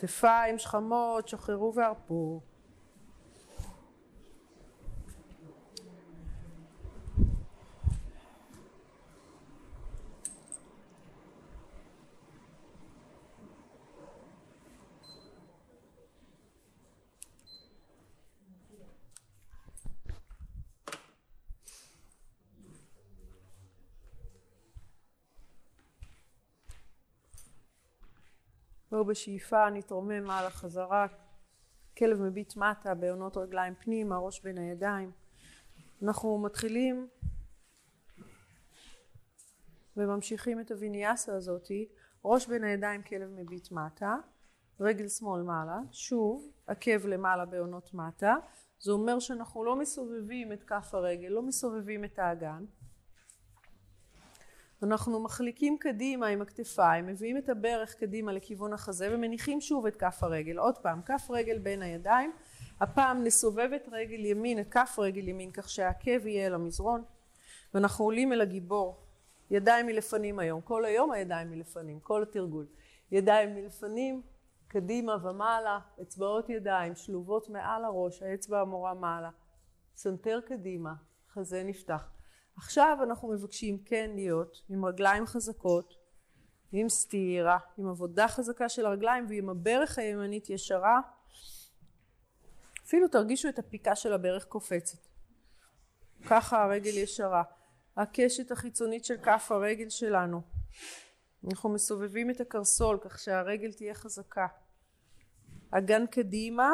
[0.00, 2.40] כתפיים שכמות, שחררו והרפו.
[28.90, 31.06] בואו בשאיפה נתרומם מעלה חזרה,
[31.98, 35.10] כלב מביט מטה, בעונות רגליים פנימה, ראש בין הידיים.
[36.02, 37.08] אנחנו מתחילים
[39.96, 41.88] וממשיכים את הוויניאסה הזאתי,
[42.24, 44.16] ראש בין הידיים, כלב מביט מטה,
[44.80, 48.36] רגל שמאל מעלה, שוב עקב למעלה בעונות מטה,
[48.78, 52.64] זה אומר שאנחנו לא מסובבים את כף הרגל, לא מסובבים את האגן.
[54.82, 60.22] אנחנו מחליקים קדימה עם הכתפיים, מביאים את הברך קדימה לכיוון החזה ומניחים שוב את כף
[60.22, 60.58] הרגל.
[60.58, 62.32] עוד פעם, כף רגל בין הידיים,
[62.80, 67.04] הפעם נסובב את רגל ימין, את כף רגל ימין, כך שהעקב יהיה אל המזרון,
[67.74, 69.06] ואנחנו עולים אל הגיבור.
[69.50, 72.66] ידיים מלפנים היום, כל היום הידיים מלפנים, כל התרגול.
[73.12, 74.22] ידיים מלפנים,
[74.68, 79.30] קדימה ומעלה, אצבעות ידיים שלובות מעל הראש, האצבע המורה מעלה,
[79.96, 80.94] סנטר קדימה,
[81.32, 82.19] חזה נפתח.
[82.56, 85.94] עכשיו אנחנו מבקשים כן להיות עם רגליים חזקות,
[86.72, 91.00] עם סתירה, עם עבודה חזקה של הרגליים ועם הברך הימנית ישרה.
[92.86, 94.98] אפילו תרגישו את הפיקה של הברך קופצת.
[96.26, 97.42] ככה הרגל ישרה.
[97.96, 100.42] הקשת החיצונית של כף הרגל שלנו.
[101.44, 104.46] אנחנו מסובבים את הקרסול כך שהרגל תהיה חזקה.
[105.70, 106.70] אגן קדימה,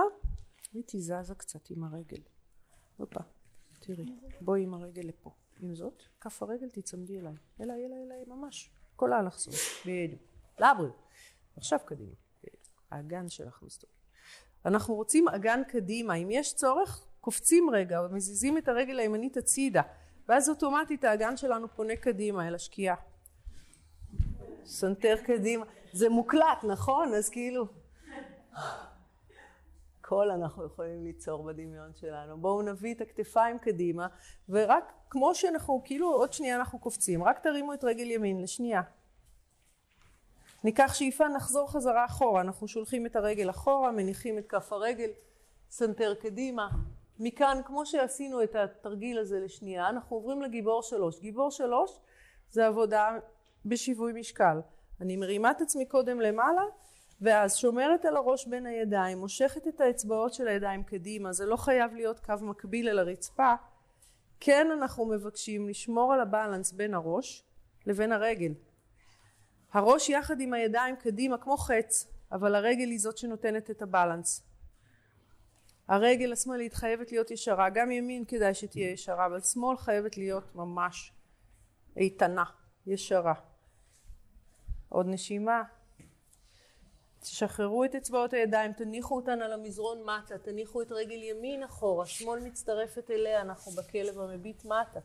[0.73, 2.23] הייתי זזה קצת עם הרגל.
[2.97, 3.21] הופה,
[3.81, 4.07] תראי,
[4.41, 5.31] בואי עם הרגל לפה.
[5.61, 7.35] עם זאת, כף הרגל תצמדי אליי.
[7.61, 8.71] אליי, אליי, אליי, ממש.
[8.97, 9.55] כל האלכסון.
[9.87, 10.23] בדיוק.
[10.59, 11.03] לבריאות.
[11.57, 12.15] עכשיו קדימה.
[12.91, 13.93] האגן שלך מסתובב.
[14.65, 16.15] אנחנו רוצים אגן קדימה.
[16.15, 19.83] אם יש צורך, קופצים רגע ומזיזים את הרגל הימנית הצידה.
[20.29, 22.97] ואז אוטומטית האגן שלנו פונה קדימה אל השקיעה.
[24.65, 25.65] סנטר קדימה.
[25.93, 27.15] זה מוקלט, נכון?
[27.15, 27.67] אז כאילו...
[30.01, 32.39] הכל אנחנו יכולים ליצור בדמיון שלנו.
[32.39, 34.07] בואו נביא את הכתפיים קדימה,
[34.49, 38.83] ורק כמו שאנחנו, כאילו עוד שנייה אנחנו קופצים, רק תרימו את רגל ימין לשנייה.
[40.65, 45.11] ניקח שאיפה, נחזור חזרה אחורה, אנחנו שולחים את הרגל אחורה, מניחים את כף הרגל,
[45.71, 46.69] סנטר קדימה.
[47.19, 51.21] מכאן, כמו שעשינו את התרגיל הזה לשנייה, אנחנו עוברים לגיבור שלוש.
[51.21, 51.99] גיבור שלוש
[52.51, 53.19] זה עבודה
[53.65, 54.61] בשיווי משקל.
[55.01, 56.63] אני מרימה את עצמי קודם למעלה,
[57.21, 61.95] ואז שומרת על הראש בין הידיים, מושכת את האצבעות של הידיים קדימה, זה לא חייב
[61.95, 63.55] להיות קו מקביל אל הרצפה.
[64.41, 67.45] כן אנחנו מבקשים לשמור על הבלנס בין הראש
[67.87, 68.53] לבין הרגל.
[69.73, 74.43] הראש יחד עם הידיים קדימה כמו חץ, אבל הרגל היא זאת שנותנת את הבלנס.
[75.89, 81.13] הרגל השמאלית חייבת להיות ישרה, גם ימין כדאי שתהיה ישרה, אבל שמאל חייבת להיות ממש
[81.97, 82.45] איתנה,
[82.87, 83.35] ישרה.
[84.89, 85.63] עוד נשימה.
[87.27, 92.41] תשחררו את אצבעות הידיים, תניחו אותן על המזרון מטה, תניחו את רגל ימין אחורה, שמאל
[92.41, 95.01] מצטרפת אליה, אנחנו בכלב המביט מטה.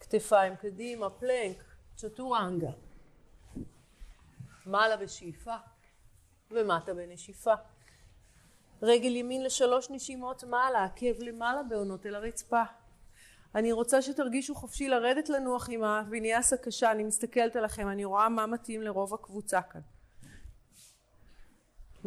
[0.00, 1.64] כתפיים קדימה, פלנק,
[1.96, 2.70] צ'טורנגה.
[4.66, 5.54] מעלה בשאיפה
[6.50, 7.54] ומטה בנשיפה.
[8.82, 12.62] רגל ימין לשלוש נשימות מעלה, עקב למעלה בעונות אל הרצפה.
[13.54, 18.46] אני רוצה שתרגישו חופשי לרדת לנוח עם הוויניאס הקשה, אני מסתכלת עליכם, אני רואה מה
[18.46, 19.80] מתאים לרוב הקבוצה כאן.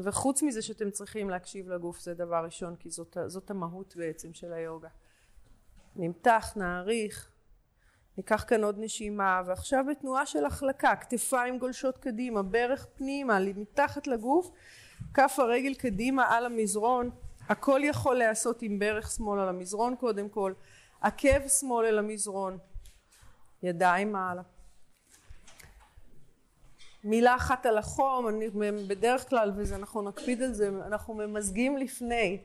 [0.04, 4.54] וחוץ מזה שאתם צריכים להקשיב לגוף זה דבר ראשון כי זאת, זאת המהות בעצם של
[4.54, 4.90] היוגה.
[5.96, 7.32] נמתח, נעריך,
[8.18, 14.52] ניקח כאן עוד נשימה ועכשיו בתנועה של החלקה, כתפיים גולשות קדימה, ברך פנימה, מתחת לגוף,
[15.14, 17.10] כף הרגל קדימה על המזרון,
[17.50, 20.54] הכל יכול להיעשות עם ברך שמאל על המזרון קודם כל,
[21.02, 22.58] עקב שמאל אל המזרון,
[23.64, 24.42] ידיים מעלה.
[27.04, 28.50] מילה אחת על החום, אני
[28.88, 32.44] בדרך כלל, ואנחנו נקפיד על זה, אנחנו ממזגים לפני,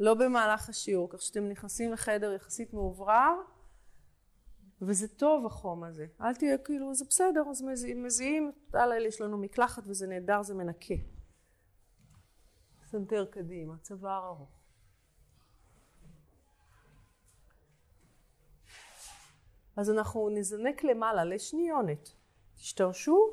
[0.00, 3.34] לא במהלך השיעור, כך שאתם נכנסים לחדר יחסית מאוברר,
[4.82, 6.06] וזה טוב החום הזה.
[6.20, 10.54] אל תהיה כאילו, זה בסדר, אז מזיעים, מזיעים, הלילה יש לנו מקלחת וזה נהדר, זה
[10.54, 10.94] מנקה.
[12.86, 14.60] סנטר קדימה, צוואר ארוך.
[19.76, 22.08] אז אנחנו נזנק למעלה לשניונת.
[22.54, 23.30] תשתרשרו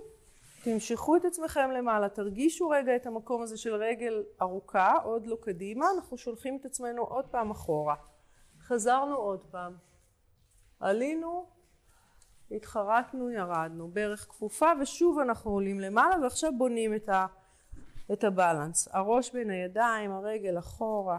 [0.63, 5.85] תמשכו את עצמכם למעלה, תרגישו רגע את המקום הזה של רגל ארוכה, עוד לא קדימה,
[5.95, 7.95] אנחנו שולחים את עצמנו עוד פעם אחורה.
[8.61, 9.75] חזרנו עוד פעם.
[10.79, 11.45] עלינו,
[12.51, 17.25] התחרטנו, ירדנו, ברך כפופה ושוב אנחנו עולים למעלה ועכשיו בונים את, ה,
[18.13, 18.87] את הבלנס.
[18.91, 21.17] הראש בין הידיים, הרגל אחורה.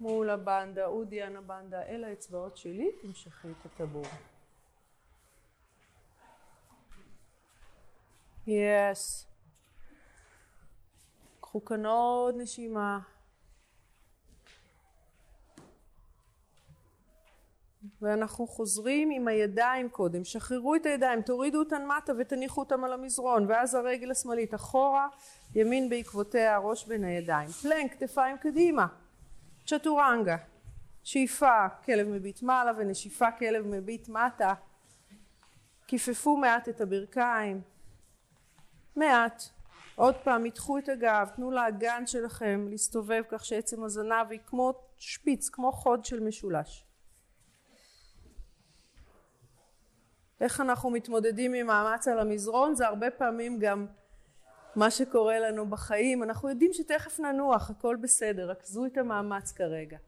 [0.00, 4.04] מול הבנדה, אודיאן הבנדה, אל האצבעות שלי, תמשכי את הטבור.
[8.48, 9.26] יס.
[11.40, 12.98] קחו כאן עוד נשימה.
[18.02, 23.46] ואנחנו חוזרים עם הידיים קודם, שחררו את הידיים, תורידו אותן מטה ותניחו אותן על המזרון,
[23.48, 25.08] ואז הרגל השמאלית אחורה,
[25.54, 27.48] ימין בעקבותיה, הראש בין הידיים.
[27.48, 28.86] פלנק, כתפיים קדימה,
[29.66, 30.36] צ'טורנגה,
[31.04, 34.54] שאיפה, כלב מביט מעלה ונשיפה, כלב מביט מטה.
[35.86, 37.77] כיפפו מעט את הברכיים.
[38.98, 39.42] מעט.
[39.96, 45.48] עוד פעם, מתחו את הגב, תנו לאגן שלכם להסתובב כך שעצם הזנב היא כמו שפיץ,
[45.48, 46.84] כמו חוד של משולש.
[50.40, 52.74] איך אנחנו מתמודדים עם מאמץ על המזרון?
[52.74, 53.86] זה הרבה פעמים גם
[54.76, 56.22] מה שקורה לנו בחיים.
[56.22, 59.98] אנחנו יודעים שתכף ננוח, הכל בסדר, רכזו את המאמץ כרגע.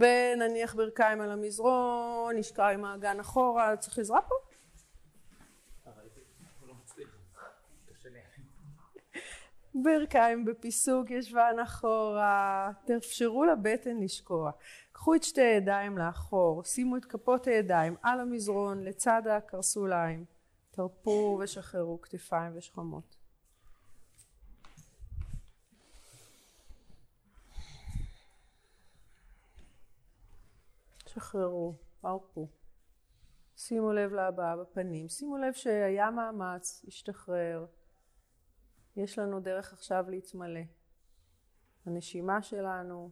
[0.00, 4.34] ונניח ברכיים על המזרון, נשקע עם האגן אחורה, צריך עזרה פה?
[9.74, 14.50] ברכיים בפיסוק ישבן אחורה, תאפשרו לבטן לשקוע.
[14.92, 20.24] קחו את שתי הידיים לאחור, שימו את כפות הידיים על המזרון לצד הקרסוליים,
[20.70, 23.16] תרפו ושחררו כתפיים ושכמות.
[31.16, 32.48] שחררו, הרפו.
[33.56, 37.66] שימו לב להבעה בפנים, שימו לב שהיה מאמץ, השתחרר.
[38.96, 40.60] יש לנו דרך עכשיו להתמלא.
[41.86, 43.10] הנשימה שלנו,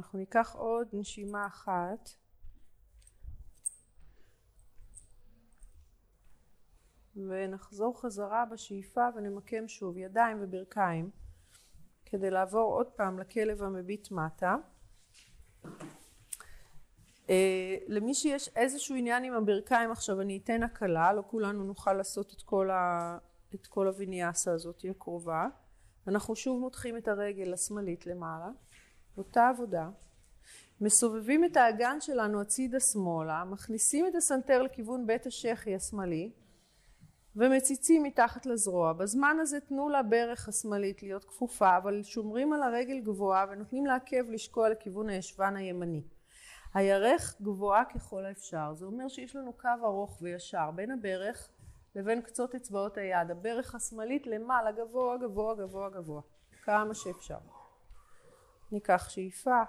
[0.00, 2.10] אנחנו ניקח עוד נשימה אחת
[7.16, 11.10] ונחזור חזרה בשאיפה ונמקם שוב ידיים וברכיים
[12.06, 14.56] כדי לעבור עוד פעם לכלב המביט מטה.
[17.26, 17.30] Uh,
[17.88, 22.42] למי שיש איזשהו עניין עם הברכיים עכשיו אני אתן הקלה, לא כולנו נוכל לעשות את
[22.42, 23.18] כל, ה...
[23.54, 25.46] את כל הוויניאסה הזאת הקרובה.
[26.06, 28.48] אנחנו שוב מותחים את הרגל השמאלית למעלה,
[29.16, 29.88] אותה עבודה.
[30.80, 36.32] מסובבים את האגן שלנו הצידה שמאלה, מכניסים את הסנטר לכיוון בית השחי השמאלי,
[37.36, 38.92] ומציצים מתחת לזרוע.
[38.92, 44.68] בזמן הזה תנו לברך השמאלית להיות כפופה, אבל שומרים על הרגל גבוהה ונותנים לעקב לשקוע
[44.68, 46.02] לכיוון הישבן הימני.
[46.74, 48.74] הירך גבוהה ככל האפשר.
[48.74, 51.48] זה אומר שיש לנו קו ארוך וישר בין הברך
[51.94, 53.30] לבין קצות אצבעות היד.
[53.30, 56.20] הברך השמאלית למעלה, גבוה, גבוה, גבוה, גבוה.
[56.62, 57.38] כמה שאפשר.
[58.72, 59.62] ניקח שאיפה,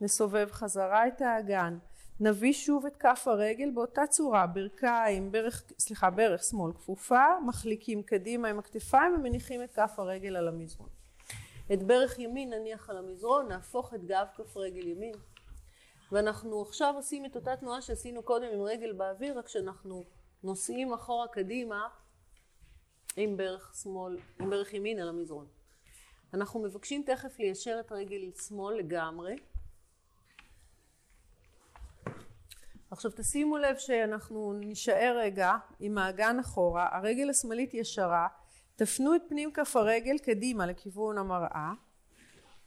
[0.00, 1.78] נסובב חזרה את האגן.
[2.20, 8.48] נביא שוב את כף הרגל באותה צורה, ברכיים, ברך, סליחה, ברך שמאל כפופה, מחליקים קדימה
[8.48, 10.88] עם הכתפיים ומניחים את כף הרגל על המזרון.
[11.72, 15.14] את ברך ימין נניח על המזרון, נהפוך את גב כף רגל ימין.
[16.12, 20.04] ואנחנו עכשיו עושים את אותה תנועה שעשינו קודם עם רגל באוויר, רק שאנחנו
[20.42, 21.88] נוסעים אחורה קדימה
[23.16, 25.57] עם ברך שמאל, עם ברך ימין על המזרון.
[26.34, 29.36] אנחנו מבקשים תכף ליישר את רגל שמאל לגמרי.
[32.90, 38.28] עכשיו תשימו לב שאנחנו נישאר רגע עם האגן אחורה, הרגל השמאלית ישרה,
[38.76, 41.72] תפנו את פנים כף הרגל קדימה לכיוון המראה,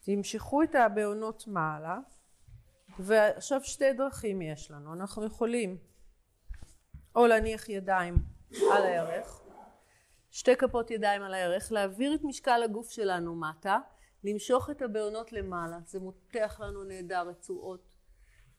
[0.01, 1.99] תמשכו את הבעונות מעלה,
[2.99, 5.77] ועכשיו שתי דרכים יש לנו, אנחנו יכולים
[7.15, 8.15] או להניח ידיים
[8.73, 9.41] על הירך,
[10.31, 13.79] שתי כפות ידיים על הירך, להעביר את משקל הגוף שלנו מטה,
[14.23, 17.95] למשוך את הבעונות למעלה, זה מותח לנו נהדר רצועות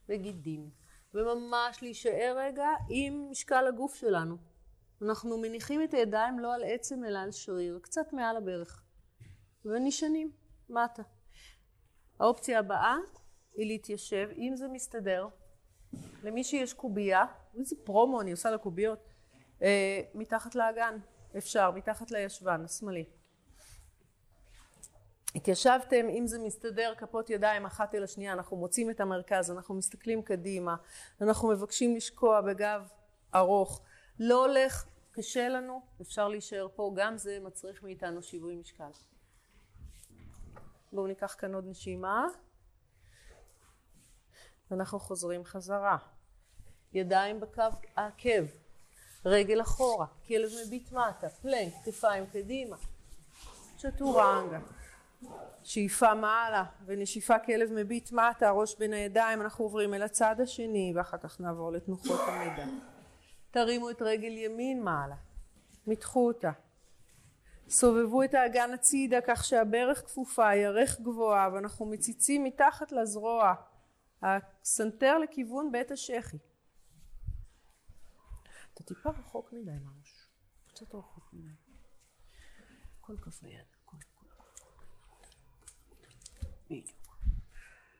[0.08, 0.70] וגידים.
[1.14, 4.36] וממש להישאר רגע עם משקל הגוף שלנו.
[5.02, 8.82] אנחנו מניחים את הידיים לא על עצם אלא על שריר, קצת מעל הברך,
[9.64, 10.32] ונשענים
[10.68, 11.02] מטה.
[12.20, 12.96] האופציה הבאה
[13.54, 15.28] היא להתיישב, אם זה מסתדר,
[16.22, 17.24] למי שיש קובייה,
[17.58, 19.08] איזה פרומו אני עושה לקוביות,
[19.62, 20.98] אה, מתחת לאגן,
[21.38, 23.04] אפשר, מתחת לישבן השמאלי.
[25.34, 30.22] התיישבתם, אם זה מסתדר, כפות ידיים אחת אל השנייה, אנחנו מוצאים את המרכז, אנחנו מסתכלים
[30.22, 30.76] קדימה,
[31.20, 32.88] אנחנו מבקשים לשקוע בגב
[33.34, 33.82] ארוך.
[34.18, 38.90] לא הולך, קשה לנו, אפשר להישאר פה, גם זה מצריך מאיתנו שיווי משקל.
[40.92, 42.26] בואו ניקח כאן עוד נשימה.
[44.70, 45.96] ואנחנו חוזרים חזרה.
[46.92, 47.62] ידיים בקו
[47.96, 48.44] העקב,
[49.24, 52.76] רגל אחורה, כלב מביט מטה, פלנק, כתפיים קדימה.
[53.78, 54.58] צ'טורנגה.
[55.62, 61.18] שאיפה מעלה ונשיפה כלב מביט מטה, ראש בין הידיים, אנחנו עוברים אל הצד השני ואחר
[61.18, 62.66] כך נעבור לתנוחות המידע.
[63.50, 65.14] תרימו את רגל ימין מעלה,
[65.86, 66.50] מתחו אותה.
[67.68, 73.54] סובבו את האגן הצידה כך שהברך כפופה, ירך גבוהה ואנחנו מציצים מתחת לזרוע,
[74.22, 76.36] הסנטר לכיוון בית השחי.
[78.84, 80.26] אתה טיפה רחוק מדי ממש,
[80.68, 81.52] קצת רחוק מדי.
[83.00, 83.66] כל כף היד.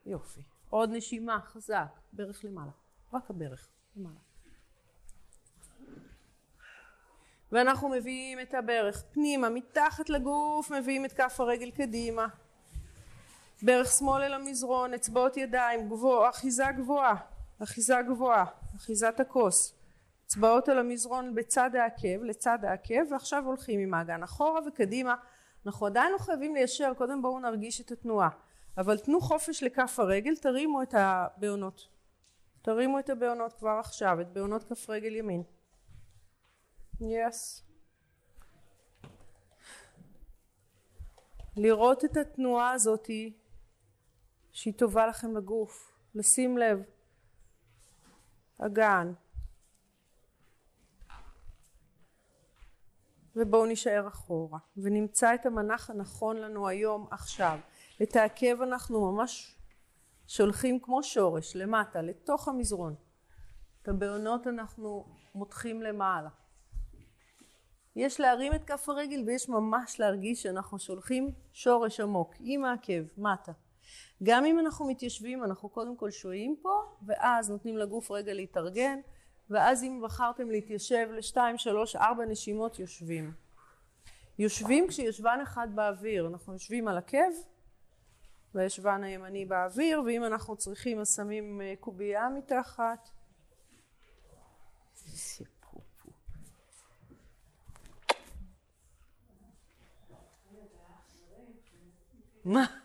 [0.06, 0.42] יופי.
[0.70, 2.70] עוד נשימה, חזק, ברך למעלה,
[3.12, 4.18] רק הברך למעלה.
[7.52, 12.26] ואנחנו מביאים את הברך פנימה, מתחת לגוף, מביאים את כף הרגל קדימה.
[13.62, 17.14] ברך שמאל אל המזרון, אצבעות ידיים, גבוה, אחיזה גבוהה,
[17.62, 18.44] אחיזה גבוהה,
[18.76, 19.81] אחיזת הכוס.
[20.32, 25.14] אצבעות על המזרון בצד העקב, לצד העקב, ועכשיו הולכים עם האגן אחורה וקדימה.
[25.66, 28.28] אנחנו עדיין לא חייבים ליישר, קודם בואו נרגיש את התנועה.
[28.78, 31.88] אבל תנו חופש לכף הרגל, תרימו את הבעונות.
[32.62, 35.42] תרימו את הבעונות כבר עכשיו, את בעונות כף רגל ימין.
[37.00, 37.64] יס.
[41.56, 43.32] לראות את התנועה הזאתי
[44.52, 46.82] שהיא טובה לכם לגוף, לשים לב.
[48.58, 49.12] אגן.
[53.36, 57.58] ובואו נישאר אחורה ונמצא את המנח הנכון לנו היום עכשיו.
[58.02, 59.58] את העקב אנחנו ממש
[60.26, 62.94] שולחים כמו שורש למטה לתוך המזרון.
[63.82, 65.04] את הבעונות אנחנו
[65.34, 66.28] מותחים למעלה.
[67.96, 73.52] יש להרים את כף הרגל ויש ממש להרגיש שאנחנו שולחים שורש עמוק עם העקב מטה.
[74.22, 78.98] גם אם אנחנו מתיישבים אנחנו קודם כל שוהים פה ואז נותנים לגוף רגע להתארגן
[79.52, 83.32] ואז אם בחרתם להתיישב לשתיים שלוש ארבע נשימות יושבים.
[84.38, 87.32] יושבים כשישבן אחד באוויר אנחנו יושבים על עקב
[88.54, 93.08] והישבן הימני באוויר ואם אנחנו צריכים אז שמים אה, קובייה מתחת
[102.44, 102.81] מה?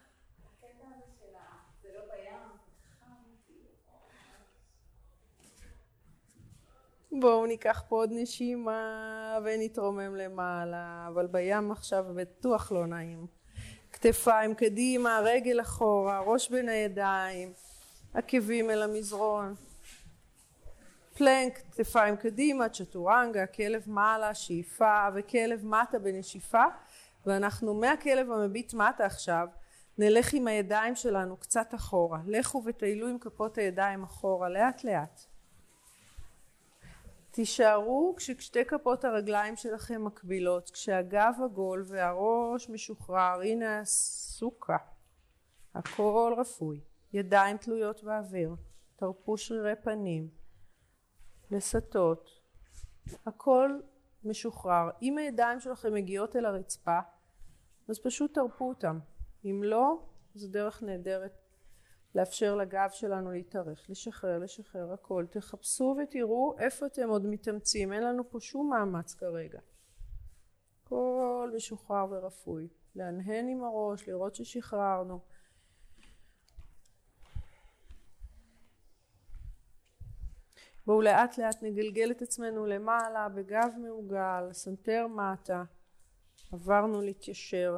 [7.19, 13.27] בואו ניקח פה עוד נשימה ונתרומם למעלה, אבל בים עכשיו בטוח לא נעים.
[13.91, 17.53] כתפיים קדימה, רגל אחורה, ראש בין הידיים,
[18.13, 19.55] עקבים אל המזרון.
[21.17, 26.63] פלנק, כתפיים קדימה, צ'טורנגה, כלב מעלה, שאיפה וכלב מטה בנשיפה
[27.25, 29.47] ואנחנו מהכלב המביט מטה עכשיו
[29.97, 32.19] נלך עם הידיים שלנו קצת אחורה.
[32.25, 35.26] לכו וטיילו עם כפות הידיים אחורה לאט לאט.
[37.37, 44.77] תישארו כששתי כפות הרגליים שלכם מקבילות, כשהגב עגול והראש משוחרר, הנה הסוכה,
[45.75, 46.81] הכל רפוי,
[47.13, 48.55] ידיים תלויות באוויר,
[48.95, 50.29] תרפו שרירי פנים,
[51.51, 52.29] לסטות,
[53.25, 53.79] הכל
[54.23, 54.89] משוחרר.
[55.01, 56.99] אם הידיים שלכם מגיעות אל הרצפה,
[57.89, 58.99] אז פשוט תרפו אותם.
[59.45, 61.46] אם לא, זו דרך נהדרת
[62.17, 65.25] לאפשר לגב שלנו להתארך, לשחרר, לשחרר הכל.
[65.29, 69.59] תחפשו ותראו איפה אתם עוד מתאמצים, אין לנו פה שום מאמץ כרגע.
[70.83, 72.67] הכל משוחרר ורפוי.
[72.95, 75.19] להנהן עם הראש, לראות ששחררנו.
[80.85, 85.63] בואו לאט לאט נגלגל את עצמנו למעלה בגב מעוגל, סנטר מטה,
[86.51, 87.77] עברנו להתיישר.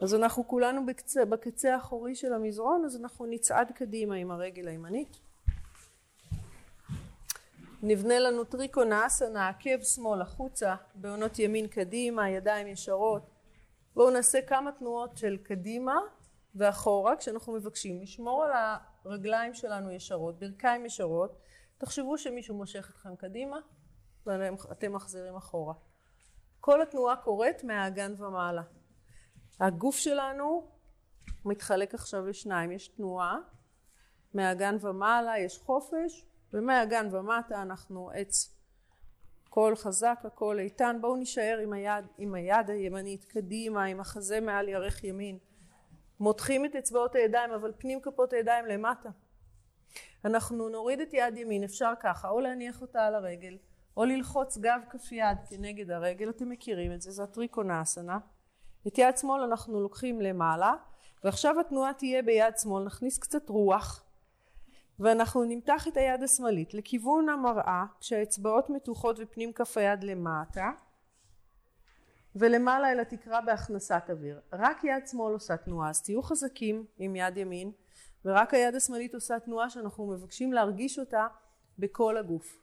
[0.00, 5.18] אז אנחנו כולנו בקצה, בקצה האחורי של המזרון אז אנחנו נצעד קדימה עם הרגל הימנית
[7.82, 13.22] נבנה לנו טריקונאסנה, עקב שמאל החוצה, בהונות ימין קדימה, ידיים ישרות.
[13.94, 15.94] בואו נעשה כמה תנועות של קדימה
[16.54, 18.50] ואחורה כשאנחנו מבקשים לשמור על
[19.04, 21.38] הרגליים שלנו ישרות, ברכיים ישרות.
[21.78, 23.56] תחשבו שמישהו מושך אתכם קדימה
[24.26, 25.74] ואתם מחזירים אחורה.
[26.60, 28.62] כל התנועה קורית מהאגן ומעלה.
[29.60, 30.66] הגוף שלנו
[31.44, 33.38] מתחלק עכשיו לשניים, יש תנועה,
[34.34, 38.56] מהגן ומעלה יש חופש, ומהגן ומטה אנחנו עץ
[39.48, 40.98] קול חזק, הכל איתן.
[41.00, 45.38] בואו נישאר עם היד, עם היד הימנית קדימה, עם החזה מעל ירך ימין.
[46.20, 49.08] מותחים את אצבעות הידיים, אבל פנים כפות הידיים למטה.
[50.24, 53.58] אנחנו נוריד את יד ימין, אפשר ככה, או להניח אותה על הרגל,
[53.96, 58.18] או ללחוץ גב כף יד כנגד הרגל, אתם מכירים את זה, זה הטריקונאסנה.
[58.86, 60.74] את יד שמאל אנחנו לוקחים למעלה
[61.24, 64.04] ועכשיו התנועה תהיה ביד שמאל נכניס קצת רוח
[64.98, 70.70] ואנחנו נמתח את היד השמאלית לכיוון המראה כשהאצבעות מתוחות ופנים כף היד למטה
[72.36, 74.40] ולמעלה אל התקרה בהכנסת אוויר.
[74.52, 77.72] רק יד שמאל עושה תנועה אז תהיו חזקים עם יד ימין
[78.24, 81.26] ורק היד השמאלית עושה תנועה שאנחנו מבקשים להרגיש אותה
[81.78, 82.58] בכל הגוף.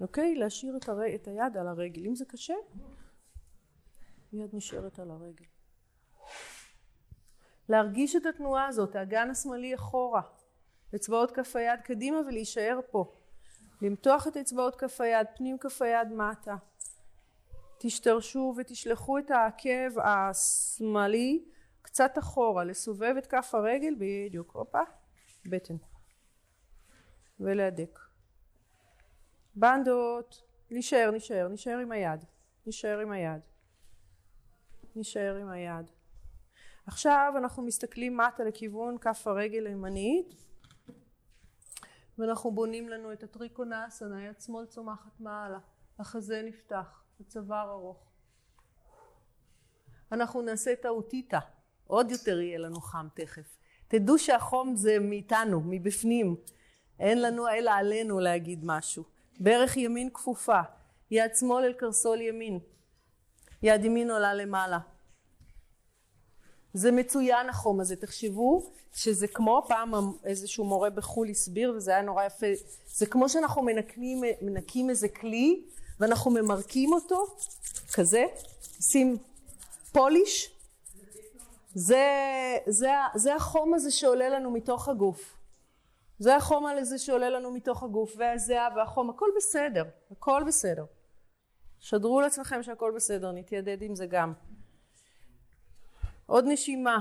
[0.00, 0.34] אוקיי?
[0.34, 1.14] להשאיר את, הר...
[1.14, 2.06] את היד על הרגל.
[2.06, 2.54] אם זה קשה
[4.32, 5.44] יד נשארת על הרגל.
[7.68, 10.22] להרגיש את התנועה הזאת, האגן השמאלי אחורה,
[10.94, 13.14] אצבעות כף היד קדימה ולהישאר פה.
[13.82, 16.56] למתוח את אצבעות כף היד, פנים כף היד מטה.
[17.78, 21.44] תשתרשו ותשלחו את העקב השמאלי
[21.82, 24.80] קצת אחורה, לסובב את כף הרגל, בדיוק, הופה,
[25.46, 25.76] בטן.
[27.40, 27.98] ולהדק.
[29.54, 32.24] בנדות, נשאר, נשאר, נשאר עם היד.
[32.66, 33.40] נשאר עם היד.
[34.98, 35.90] נשאר עם היד.
[36.86, 40.34] עכשיו אנחנו מסתכלים מטה לכיוון כף הרגל הימנית
[42.18, 45.58] ואנחנו בונים לנו את הטריקונאסנה, יד שמאל צומחת מעלה,
[45.98, 48.12] החזה נפתח, הצוואר ארוך.
[50.12, 51.38] אנחנו נעשה את האוטיטה,
[51.86, 53.58] עוד יותר יהיה לנו חם תכף.
[53.88, 56.36] תדעו שהחום זה מאיתנו, מבפנים.
[56.98, 59.04] אין לנו אלא עלינו להגיד משהו.
[59.40, 60.60] ברך ימין כפופה,
[61.10, 62.58] יד שמאל אל קרסול ימין,
[63.62, 64.78] יד ימין עולה למעלה.
[66.74, 69.92] זה מצוין החום הזה, תחשבו שזה כמו פעם
[70.24, 72.46] איזשהו מורה בחו"ל הסביר וזה היה נורא יפה,
[72.86, 75.62] זה כמו שאנחנו מנקים, מנקים איזה כלי
[76.00, 77.26] ואנחנו ממרקים אותו,
[77.92, 78.24] כזה,
[78.80, 79.16] שים
[79.92, 80.50] פוליש,
[81.74, 82.06] זה,
[82.66, 85.34] זה, זה החום הזה שעולה לנו מתוך הגוף.
[86.18, 90.84] זה החום הזה שעולה לנו מתוך הגוף, והזיעה והחום, הכל בסדר, הכל בסדר.
[91.80, 94.32] שדרו לעצמכם שהכל בסדר, נתיידד עם זה גם.
[96.26, 96.98] עוד נשימה,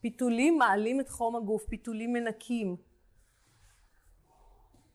[0.00, 2.76] פיתולים מעלים את חום הגוף, פיתולים מנקים.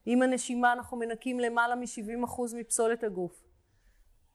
[0.06, 3.44] עם הנשימה אנחנו מנקים למעלה מ-70% מפסולת הגוף.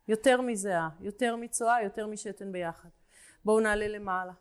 [0.08, 2.88] יותר מזיעה, יותר מצואה, יותר משתן ביחד.
[3.44, 4.32] בואו נעלה למעלה.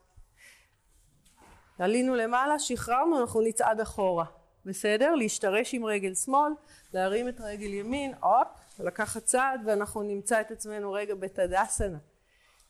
[1.80, 4.26] עלינו למעלה, שחררנו, אנחנו נצעד אחורה.
[4.66, 5.16] בסדר?
[5.16, 6.52] להשתרש עם רגל שמאל,
[6.94, 8.48] להרים את רגל ימין, הופ,
[8.80, 11.98] לקחת צעד ואנחנו נמצא את עצמנו רגע בתדסנה.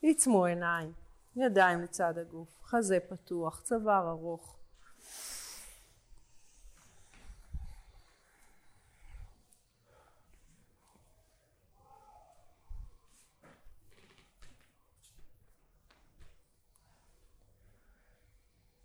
[0.02, 0.94] עיצמו עיניים,
[1.36, 4.56] ידיים לצד הגוף, חזה פתוח, צוואר ארוך.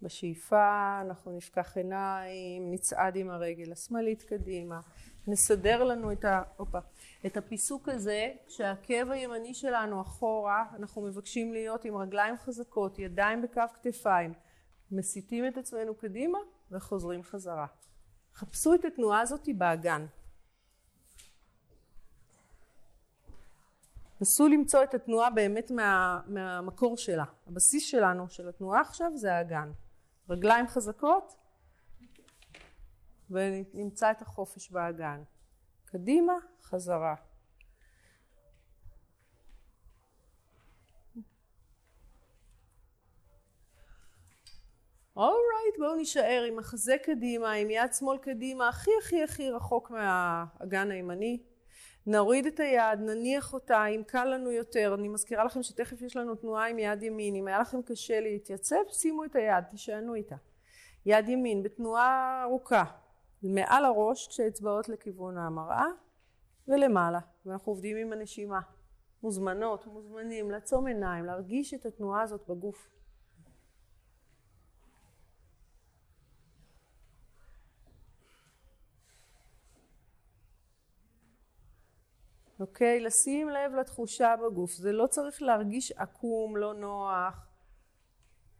[0.03, 4.81] בשאיפה אנחנו נפקח עיניים, נצעד עם הרגל השמאלית קדימה,
[5.27, 6.43] נסדר לנו את, ה...
[6.59, 6.79] אופה,
[7.27, 13.63] את הפיסוק הזה, כשהעקב הימני שלנו אחורה, אנחנו מבקשים להיות עם רגליים חזקות, ידיים בקו
[13.83, 14.33] כתפיים,
[14.93, 16.39] מסיטים את עצמנו קדימה
[16.71, 17.67] וחוזרים חזרה.
[18.35, 20.07] חפשו את התנועה הזאת באגן.
[24.21, 27.25] נסו למצוא את התנועה באמת מה, מהמקור שלה.
[27.47, 29.71] הבסיס שלנו, של התנועה עכשיו, זה האגן.
[30.29, 31.35] רגליים חזקות
[33.31, 35.23] ונמצא את החופש באגן.
[35.85, 37.15] קדימה, חזרה.
[45.17, 50.91] אורייט, בואו נישאר עם החזה קדימה, עם יד שמאל קדימה, הכי הכי הכי רחוק מהאגן
[50.91, 51.43] הימני.
[52.07, 56.35] נוריד את היד, נניח אותה, אם קל לנו יותר, אני מזכירה לכם שתכף יש לנו
[56.35, 60.37] תנועה עם יד ימין, אם היה לכם קשה להתייצב, שימו את היד, תשענו איתה.
[61.07, 62.85] יד ימין בתנועה ארוכה,
[63.43, 65.87] מעל הראש כשאצבעות לכיוון המראה
[66.69, 68.61] ולמעלה, ואנחנו עובדים עם הנשימה.
[69.23, 72.91] מוזמנות, מוזמנים, לעצום עיניים, להרגיש את התנועה הזאת בגוף.
[82.61, 83.01] אוקיי?
[83.01, 84.73] לשים לב לתחושה בגוף.
[84.73, 87.50] זה לא צריך להרגיש עקום, לא נוח,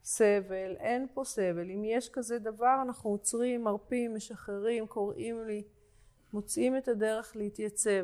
[0.03, 0.75] סבל.
[0.79, 1.69] אין פה סבל.
[1.71, 5.63] אם יש כזה דבר, אנחנו עוצרים, מרפים, משחררים, קוראים לי,
[6.33, 8.03] מוצאים את הדרך להתייצב.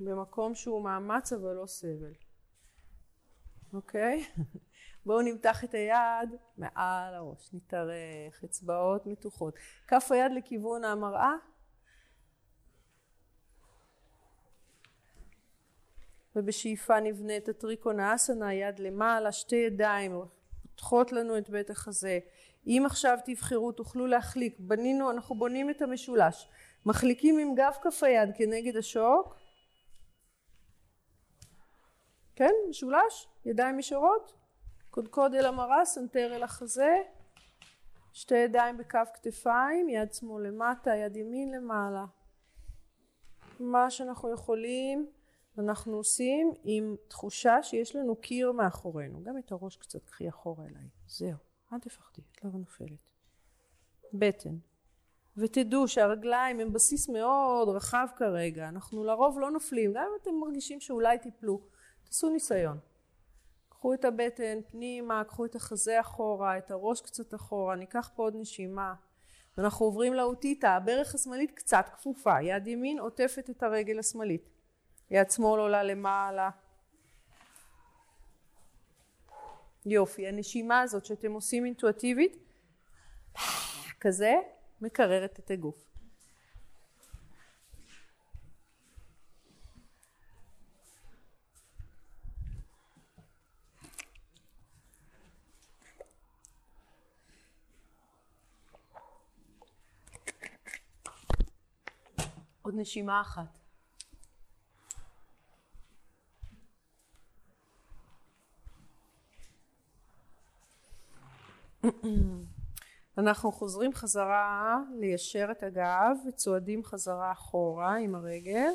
[0.00, 2.12] במקום שהוא מאמץ אבל לא סבל.
[3.72, 4.24] אוקיי?
[5.06, 9.54] בואו נמתח את היד מעל הראש, נתארך, אצבעות מתוחות.
[9.86, 11.32] כף היד לכיוון המראה,
[16.36, 20.12] ובשאיפה נבנה את הטריקונאסנה, יד למעלה, שתי ידיים,
[20.62, 22.18] פותחות לנו את בית החזה.
[22.66, 26.48] אם עכשיו תבחרו תוכלו להחליק, בנינו, אנחנו בונים את המשולש,
[26.86, 29.36] מחליקים עם גב כף היד כנגד השוק,
[32.36, 34.32] כן, משולש, ידיים ישרות,
[34.90, 36.96] קודקוד אל המראה, סנטר אל החזה,
[38.12, 42.04] שתי ידיים בקו כתפיים, יד שמאל למטה, יד ימין למעלה.
[43.60, 45.10] מה שאנחנו יכולים
[45.58, 49.22] אנחנו עושים עם תחושה שיש לנו קיר מאחורינו.
[49.22, 50.88] גם את הראש קצת קחי אחורה אליי.
[51.08, 51.36] זהו,
[51.72, 52.98] אל תפחדי, את לא נופלת.
[54.12, 54.56] בטן.
[55.36, 58.68] ותדעו שהרגליים הם בסיס מאוד רחב כרגע.
[58.68, 61.60] אנחנו לרוב לא נופלים, גם אם אתם מרגישים שאולי תיפלו.
[62.04, 62.78] תעשו ניסיון.
[63.68, 68.34] קחו את הבטן פנימה, קחו את החזה אחורה, את הראש קצת אחורה, ניקח פה עוד
[68.36, 68.94] נשימה.
[69.58, 74.55] ואנחנו עוברים לאוטיטה, הברך השמאלית קצת כפופה, יד ימין עוטפת את הרגל השמאלית.
[75.10, 76.50] יד שמאל עולה למעלה.
[79.86, 82.36] יופי, הנשימה הזאת שאתם עושים אינטואטיבית,
[84.00, 84.34] כזה,
[84.80, 85.86] מקררת את הגוף.
[102.62, 103.65] עוד נשימה אחת.
[113.18, 118.70] אנחנו חוזרים חזרה ליישר את הגב וצועדים חזרה אחורה עם הרגל.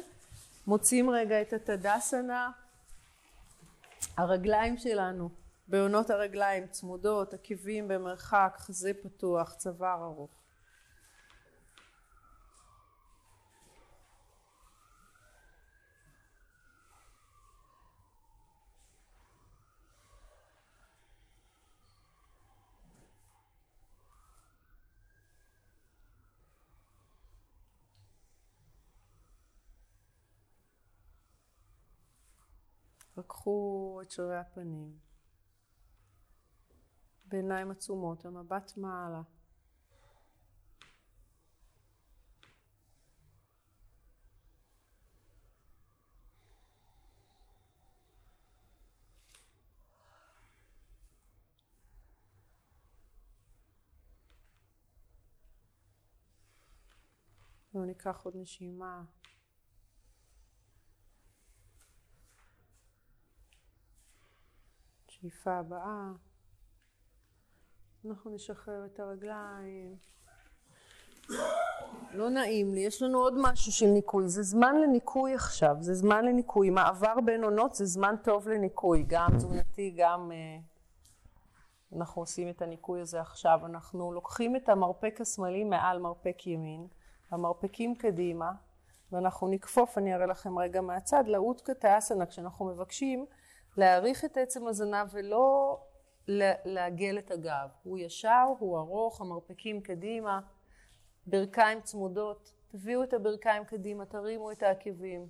[0.67, 2.51] מוצאים רגע את התדסנה
[4.17, 5.29] הרגליים שלנו
[5.67, 10.29] בעונות הרגליים צמודות עקבים במרחק חזה פתוח צוואר ארוך
[33.41, 34.97] פקחו את שרירי הפנים.
[37.25, 39.21] בעיניים עצומות, המבט מעלה.
[57.73, 59.03] בואו ניקח עוד נשימה.
[65.21, 66.11] שאיפה הבאה.
[68.05, 69.95] אנחנו נשחרר את הרגליים.
[72.13, 76.25] לא נעים לי, יש לנו עוד משהו של ניקוי, זה זמן לניקוי עכשיו, זה זמן
[76.25, 82.61] לניקוי, מעבר בין עונות זה זמן טוב לניקוי, גם תזונתי, גם uh, אנחנו עושים את
[82.61, 86.87] הניקוי הזה עכשיו, אנחנו לוקחים את המרפק השמאלי מעל מרפק ימין,
[87.31, 88.51] המרפקים קדימה,
[89.11, 93.25] ואנחנו נכפוף, אני אראה לכם רגע מהצד, לאותקה אסנה, כשאנחנו מבקשים
[93.77, 95.77] להעריך את עצם הזנב ולא
[96.65, 97.69] לעגל את הגב.
[97.83, 100.39] הוא ישר, הוא ארוך, המרפקים קדימה,
[101.27, 102.51] ברכיים צמודות.
[102.67, 105.27] תביאו את הברכיים קדימה, תרימו את העקבים.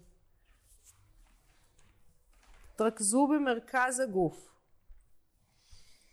[2.75, 4.49] תרכזו במרכז הגוף.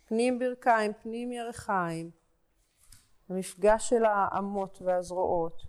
[0.05, 2.11] פנים ברכיים, פנים ירכיים.
[3.29, 5.61] המפגש של האמות והזרועות.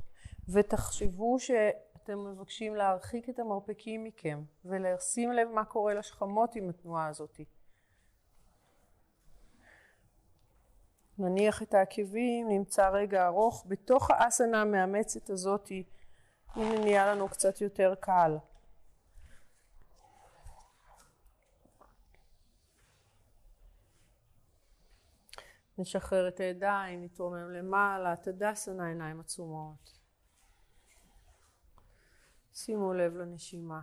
[0.49, 1.51] ותחשבו ש...
[2.05, 7.41] אתם מבקשים להרחיק את המרפקים מכם ולשים לב מה קורה לשכמות עם התנועה הזאת.
[11.19, 15.73] נניח את העקבים, נמצא רגע ארוך בתוך האסנה המאמצת הזאת,
[16.55, 18.37] הנה נהיה לנו קצת יותר קל.
[25.79, 30.00] נשחרר את הידיים, נתרומם למעלה, תדסנה עיניים עצומות.
[32.65, 33.81] שימו לב לנשימה.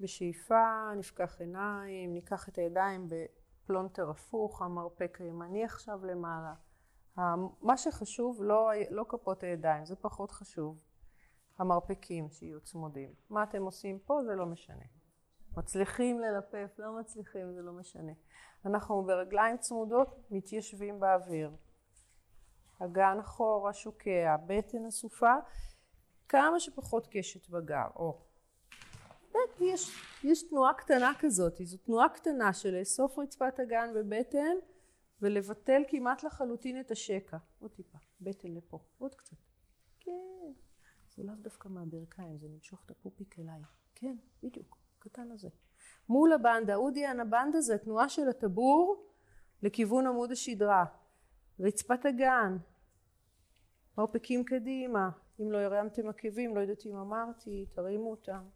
[0.00, 6.54] בשאיפה נפקח עיניים, ניקח את הידיים בפלונטר הפוך, המרפק הימני עכשיו למעלה.
[7.62, 10.78] מה שחשוב לא, לא כפות הידיים, זה פחות חשוב.
[11.58, 13.14] המרפקים שיהיו צמודים.
[13.30, 14.95] מה אתם עושים פה זה לא משנה.
[15.56, 18.12] מצליחים ללפף, לא מצליחים, זה לא משנה.
[18.64, 21.50] אנחנו ברגליים צמודות מתיישבים באוויר.
[22.78, 25.34] אגן אחורה שוקע, בטן אסופה,
[26.28, 27.90] כמה שפחות קשת בגב.
[27.96, 28.22] או.
[29.60, 34.56] יש, יש תנועה קטנה כזאת, זו תנועה קטנה של לאסוף רצפת אגן בבטן
[35.22, 37.36] ולבטל כמעט לחלוטין את השקע.
[37.58, 39.36] עוד טיפה, בטן לפה, עוד קצת.
[40.00, 40.52] כן.
[41.16, 43.60] זה לאו דווקא מהברכיים, זה למשוך את הפופיק אליי.
[43.94, 44.85] כן, בדיוק.
[45.06, 45.48] הקטן הזה.
[46.08, 49.06] מול הבנדה, אודיאן הבנדה זה תנועה של הטבור
[49.62, 50.84] לכיוון עמוד השדרה.
[51.60, 52.56] רצפת הגן,
[53.98, 58.48] מרפקים קדימה, אם לא הרמתם עקבים, לא יודעת אם אמרתי, תרימו אותם.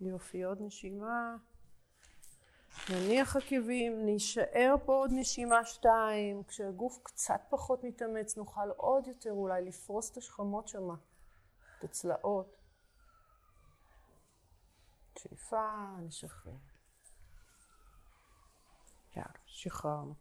[0.00, 1.36] יופי, עוד נשימה.
[2.90, 9.64] נניח עקבים, נישאר פה עוד נשימה שתיים, כשהגוף קצת פחות מתאמץ נוכל עוד יותר אולי
[9.64, 10.94] לפרוס את השכמות שמה,
[11.78, 12.56] את הצלעות.
[15.18, 15.70] שאיפה,
[16.06, 16.52] נשחרר.
[19.16, 20.14] יאללה, שחררנו.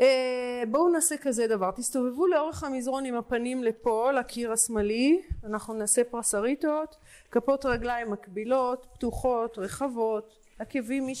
[0.00, 6.04] אה, בואו נעשה כזה דבר, תסתובבו לאורך המזרון עם הפנים לפה, לקיר השמאלי, אנחנו נעשה
[6.04, 6.96] פרסריטות,
[7.30, 11.14] כפות רגליים מקבילות, פתוחות, רחבות, עקבים, מי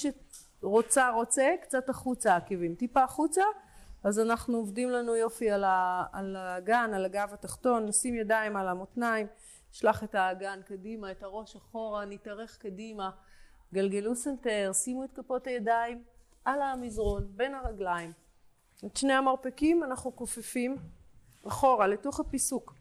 [0.62, 2.74] רוצה רוצה קצת החוצה עקבים.
[2.74, 3.42] טיפה החוצה
[4.04, 8.68] אז אנחנו עובדים לנו יופי על, ה, על האגן על הגב התחתון נשים ידיים על
[8.68, 9.26] המותניים
[9.72, 13.10] שלח את האגן קדימה את הראש אחורה נתארך קדימה.
[13.74, 16.04] גלגלו סנטר שימו את כפות הידיים
[16.44, 18.12] על המזרון בין הרגליים.
[18.86, 20.76] את שני המרפקים אנחנו כופפים
[21.46, 22.74] אחורה לתוך הפיסוק.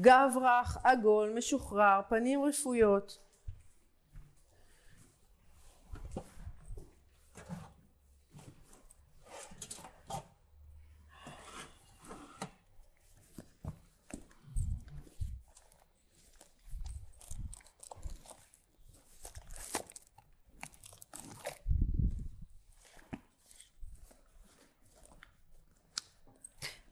[0.00, 3.18] גב רך עגול משוחרר פנים רפויות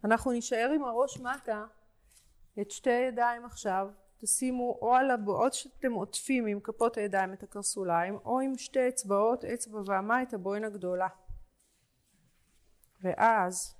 [0.04, 1.64] אנחנו נישאר עם הראש מטה
[2.60, 3.88] את שתי הידיים עכשיו.
[4.20, 9.44] תשימו או על הבועות שאתם עוטפים עם כפות הידיים את הקרסוליים או עם שתי אצבעות
[9.44, 11.08] אצבע ואמה את הבוין הגדולה.
[13.02, 13.74] ואז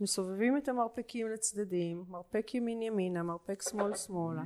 [0.00, 4.42] מסובבים את המרפקים לצדדים מרפק ימין ימינה מרפק שמאל שמאלה.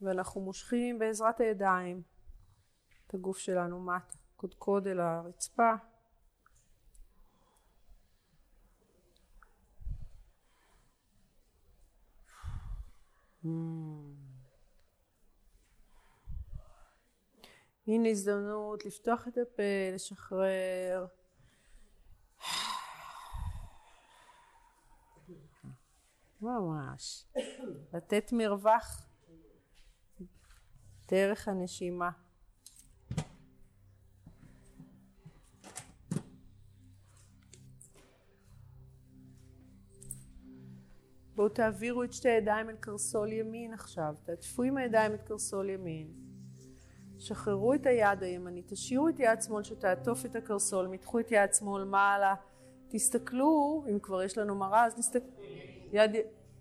[0.00, 2.02] ואנחנו מושכים בעזרת הידיים
[3.06, 5.72] את הגוף שלנו מטה קודקוד אל הרצפה
[17.86, 19.62] הנה הזדמנות לפתוח את הפה,
[19.94, 21.06] לשחרר.
[26.40, 27.24] ממש.
[27.92, 29.06] לתת מרווח
[31.08, 32.10] דרך הנשימה.
[41.34, 46.08] בואו תעבירו את שתי הידיים אל קרסול ימין עכשיו, תעטפו עם הידיים את קרסול ימין.
[47.18, 51.84] שחררו את היד הימנית, תשאירו את יד שמאל שתעטוף את הקרסול, מתחו את יד שמאל
[51.84, 52.34] מעלה,
[52.88, 55.26] תסתכלו, אם כבר יש לנו מראה אז נסתכל...
[55.92, 56.10] יד,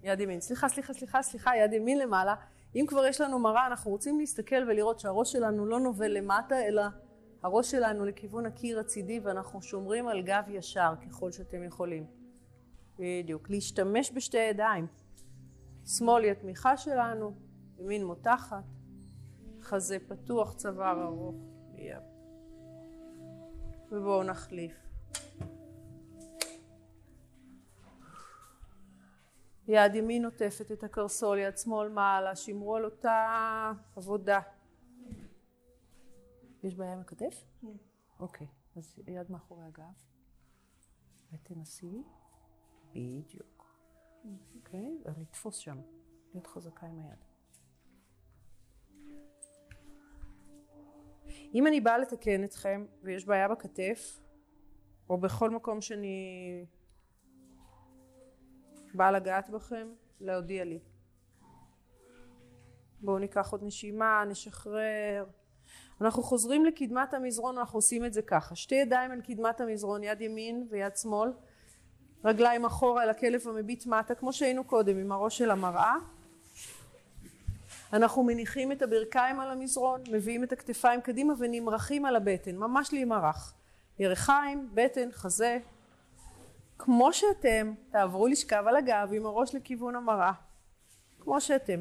[0.04, 2.36] יד ימין, סליחה, סליחה, סליחה, סליחה, יד ימין למעלה.
[2.76, 6.84] אם כבר יש לנו מראה, אנחנו רוצים להסתכל ולראות שהראש שלנו לא נובל למטה, אלא
[7.44, 12.23] הראש שלנו לכיוון הקיר הצידי ואנחנו שומרים על גב ישר ככל שאתם יכולים.
[13.04, 13.50] בדיוק.
[13.50, 14.88] להשתמש בשתי ידיים.
[15.86, 17.36] שמאל היא התמיכה שלנו,
[17.80, 18.64] ימין מותחת,
[19.62, 21.36] חזה פתוח, צוואר ארוך.
[23.92, 24.76] ובואו נחליף.
[29.68, 34.40] יד ימין עוטפת את הקרסול, יד שמאל מעלה, שמרו על אותה עבודה.
[36.64, 37.44] יש בעיה עם הכתף?
[37.62, 37.68] כן.
[38.20, 39.94] אוקיי, אז יד מאחורי הגב.
[41.34, 42.04] ותנסי.
[42.96, 43.78] בדיוק.
[44.56, 44.98] אוקיי?
[45.06, 45.82] ולתפוס שם,
[46.34, 47.24] להיות חזקה עם היד.
[51.54, 54.20] אם אני באה לתקן אתכם ויש בעיה בכתף,
[55.10, 56.66] או בכל מקום שאני
[58.94, 59.88] באה לגעת בכם,
[60.20, 60.80] להודיע לי.
[63.02, 65.26] בואו ניקח עוד נשימה, נשחרר.
[66.02, 68.56] אנחנו חוזרים לקדמת המזרון, אנחנו עושים את זה ככה.
[68.56, 71.30] שתי ידיים על קדמת המזרון, יד ימין ויד שמאל.
[72.26, 75.96] רגליים אחורה אל הכלב המביט מטה כמו שהיינו קודם עם הראש של המראה.
[77.94, 83.54] אנחנו מניחים את הברכיים על המזרון מביאים את הכתפיים קדימה ונמרחים על הבטן ממש להימרח.
[84.00, 85.60] ירחיים בטן חזה.
[86.78, 90.32] כמו שאתם תעברו לשכב על הגב עם הראש לכיוון המראה.
[91.20, 91.80] כמו שאתם.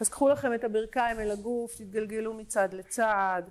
[0.00, 3.42] אז קחו לכם את הברכיים אל הגוף תתגלגלו מצד לצד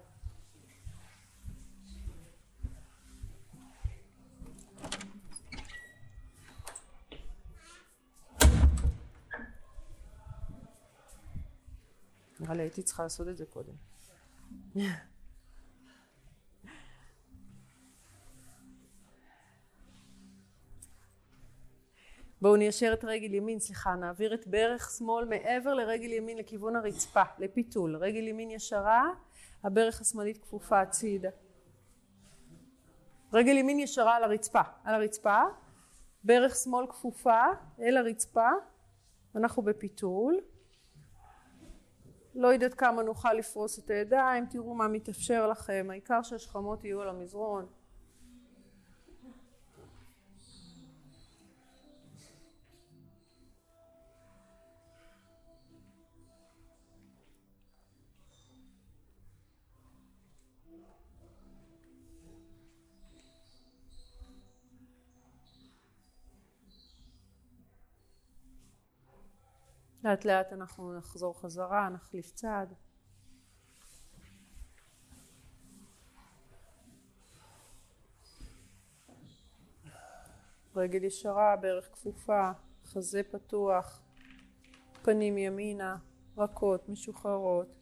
[12.39, 13.73] נראה לי הייתי צריכה לעשות את זה קודם.
[22.41, 27.23] בואו ניישר את רגל ימין, סליחה, נעביר את ברך שמאל מעבר לרגל ימין לכיוון הרצפה,
[27.39, 27.95] לפיתול.
[27.95, 29.03] רגל ימין ישרה,
[29.63, 31.29] הברך השמאלית כפופה הצידה.
[33.33, 35.41] רגל ימין ישרה על הרצפה, על הרצפה,
[36.23, 37.43] ברך שמאל כפופה
[37.79, 38.49] אל הרצפה,
[39.35, 40.39] אנחנו בפיתול.
[42.37, 47.09] לא יודעת כמה נוכל לפרוס את הידיים, תראו מה מתאפשר לכם, העיקר שהשכמות יהיו על
[47.09, 47.65] המזרון.
[70.07, 72.73] לאט לאט אנחנו נחזור חזרה, נחליף צעד.
[80.75, 82.51] רגל ישרה, ברך כפופה,
[82.85, 84.01] חזה פתוח,
[85.01, 85.97] פנים ימינה,
[86.37, 87.75] רכות, משוחררות.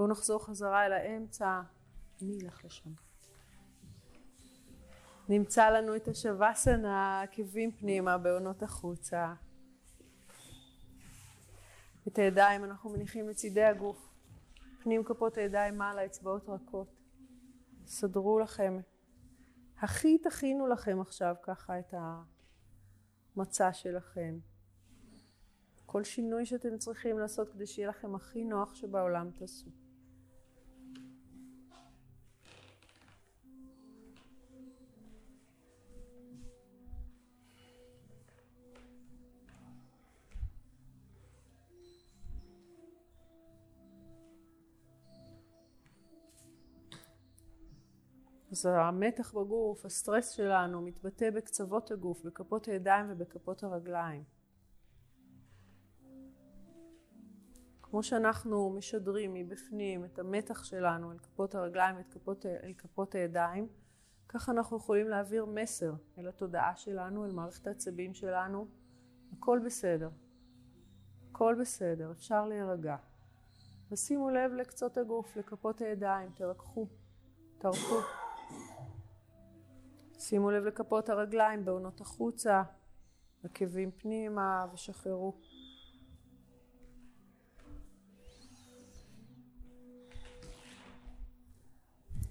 [0.00, 1.60] בואו נחזור חזרה אל האמצע.
[2.22, 2.90] אני אלך לשם.
[5.28, 9.34] נמצא לנו את השווסנה, עקבים פנימה, בעונות החוצה.
[12.08, 14.08] את הידיים אנחנו מניחים לצידי הגוף.
[14.82, 16.88] פנים כפות הידיים מעלה, אצבעות רכות.
[17.86, 18.80] סדרו לכם.
[19.78, 21.94] הכי תכינו לכם עכשיו ככה את
[23.36, 24.38] המצע שלכם.
[25.86, 29.79] כל שינוי שאתם צריכים לעשות כדי שיהיה לכם הכי נוח שבעולם תעשו.
[48.60, 54.24] אז המתח בגוף, הסטרס שלנו, מתבטא בקצוות הגוף, בכפות הידיים ובכפות הרגליים.
[57.82, 61.96] כמו שאנחנו משדרים מבפנים את המתח שלנו אל כפות הרגליים
[62.44, 63.68] ואל כפות הידיים,
[64.28, 68.66] ככה אנחנו יכולים להעביר מסר אל התודעה שלנו, אל מערכת העצבים שלנו.
[69.32, 70.10] הכל בסדר.
[71.30, 72.96] הכל בסדר, אפשר להירגע.
[73.90, 76.86] ושימו לב לקצות הגוף, לכפות הידיים, תרככו,
[77.58, 78.19] תרפו.
[80.30, 82.62] שימו לב לכפות הרגליים, בעונות החוצה,
[83.44, 85.34] עקבים פנימה ושחררו.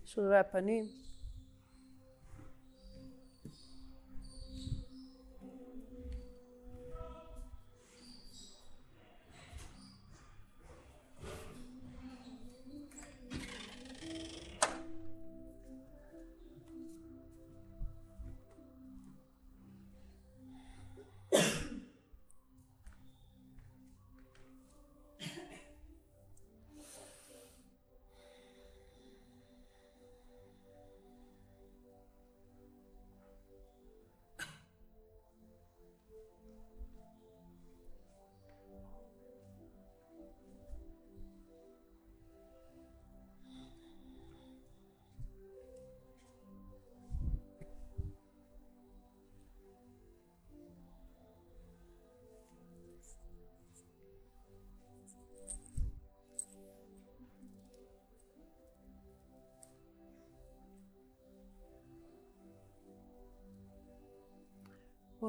[0.06, 0.86] שרירי הפנים.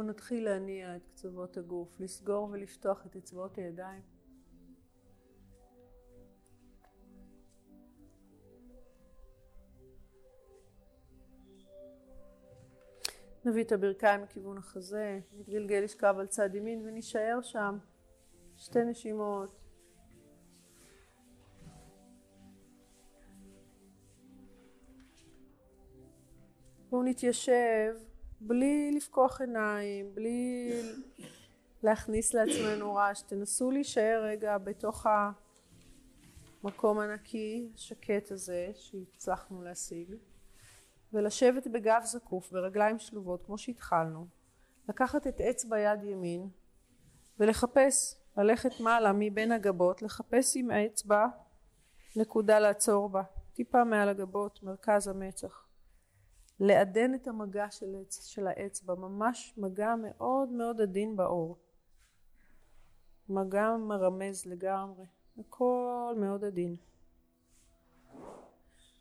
[0.01, 4.03] בואו נתחיל להניע את קצוות הגוף, לסגור ולפתוח את אצבעות הידיים.
[13.45, 17.79] נביא את הברכיים לכיוון החזה, נתגלגל לשכב על צד ימין ונישאר שם
[18.57, 19.65] שתי נשימות.
[26.91, 28.10] בואו נתיישב
[28.41, 30.73] בלי לפקוח עיניים, בלי
[31.83, 35.07] להכניס לעצמנו רעש, תנסו להישאר רגע בתוך
[36.63, 40.15] המקום הנקי, השקט הזה שהצלחנו להשיג,
[41.13, 44.27] ולשבת בגב זקוף, ברגליים שלובות, כמו שהתחלנו,
[44.89, 46.49] לקחת את אצבע יד ימין
[47.39, 51.27] ולחפש, ללכת מעלה מבין הגבות, לחפש עם האצבע
[52.17, 53.23] נקודה לעצור בה,
[53.55, 55.70] טיפה מעל הגבות, מרכז המצח.
[56.61, 61.59] לעדן את המגע של, של האצבע, ממש מגע מאוד מאוד עדין בעור.
[63.29, 65.07] מגע מרמז לגמרי,
[65.39, 66.77] הכל מאוד עדין.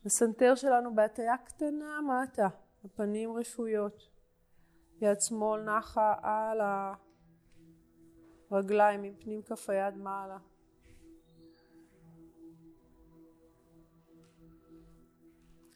[0.05, 2.47] הסנטר שלנו בהטייה קטנה מטה,
[2.85, 4.09] הפנים רפויות.
[5.01, 6.61] יד שמאל נחה על
[8.51, 10.37] הרגליים עם פנים כף היד מעלה.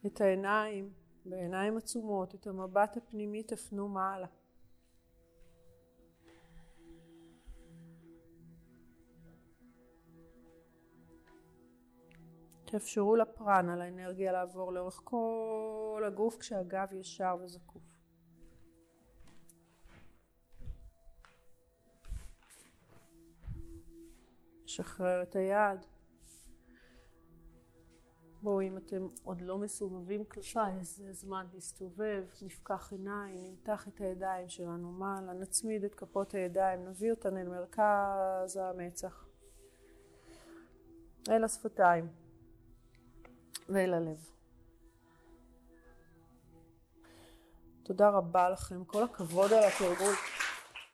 [0.06, 0.94] את העיניים,
[1.26, 4.28] בעיניים עצומות, את המבט הפנימי תפנו מעלה.
[12.66, 18.00] תאפשרו לפרנה, לאנרגיה לעבור לאורך כל הגוף כשהגב ישר וזקוף.
[24.66, 25.93] שחרר את היד.
[28.44, 34.50] בואו, אם אתם עוד לא מסובבים כלפיי, זה זמן להסתובב, נפקח עיניים, נמתח את הידיים
[34.50, 39.26] שלנו מעלה, נצמיד את כפות הידיים, נביא אותן אל מרכז המצח,
[41.30, 42.08] אל השפתיים
[43.70, 44.30] ואל הלב.
[47.84, 50.14] תודה רבה לכם, כל הכבוד על התרגול.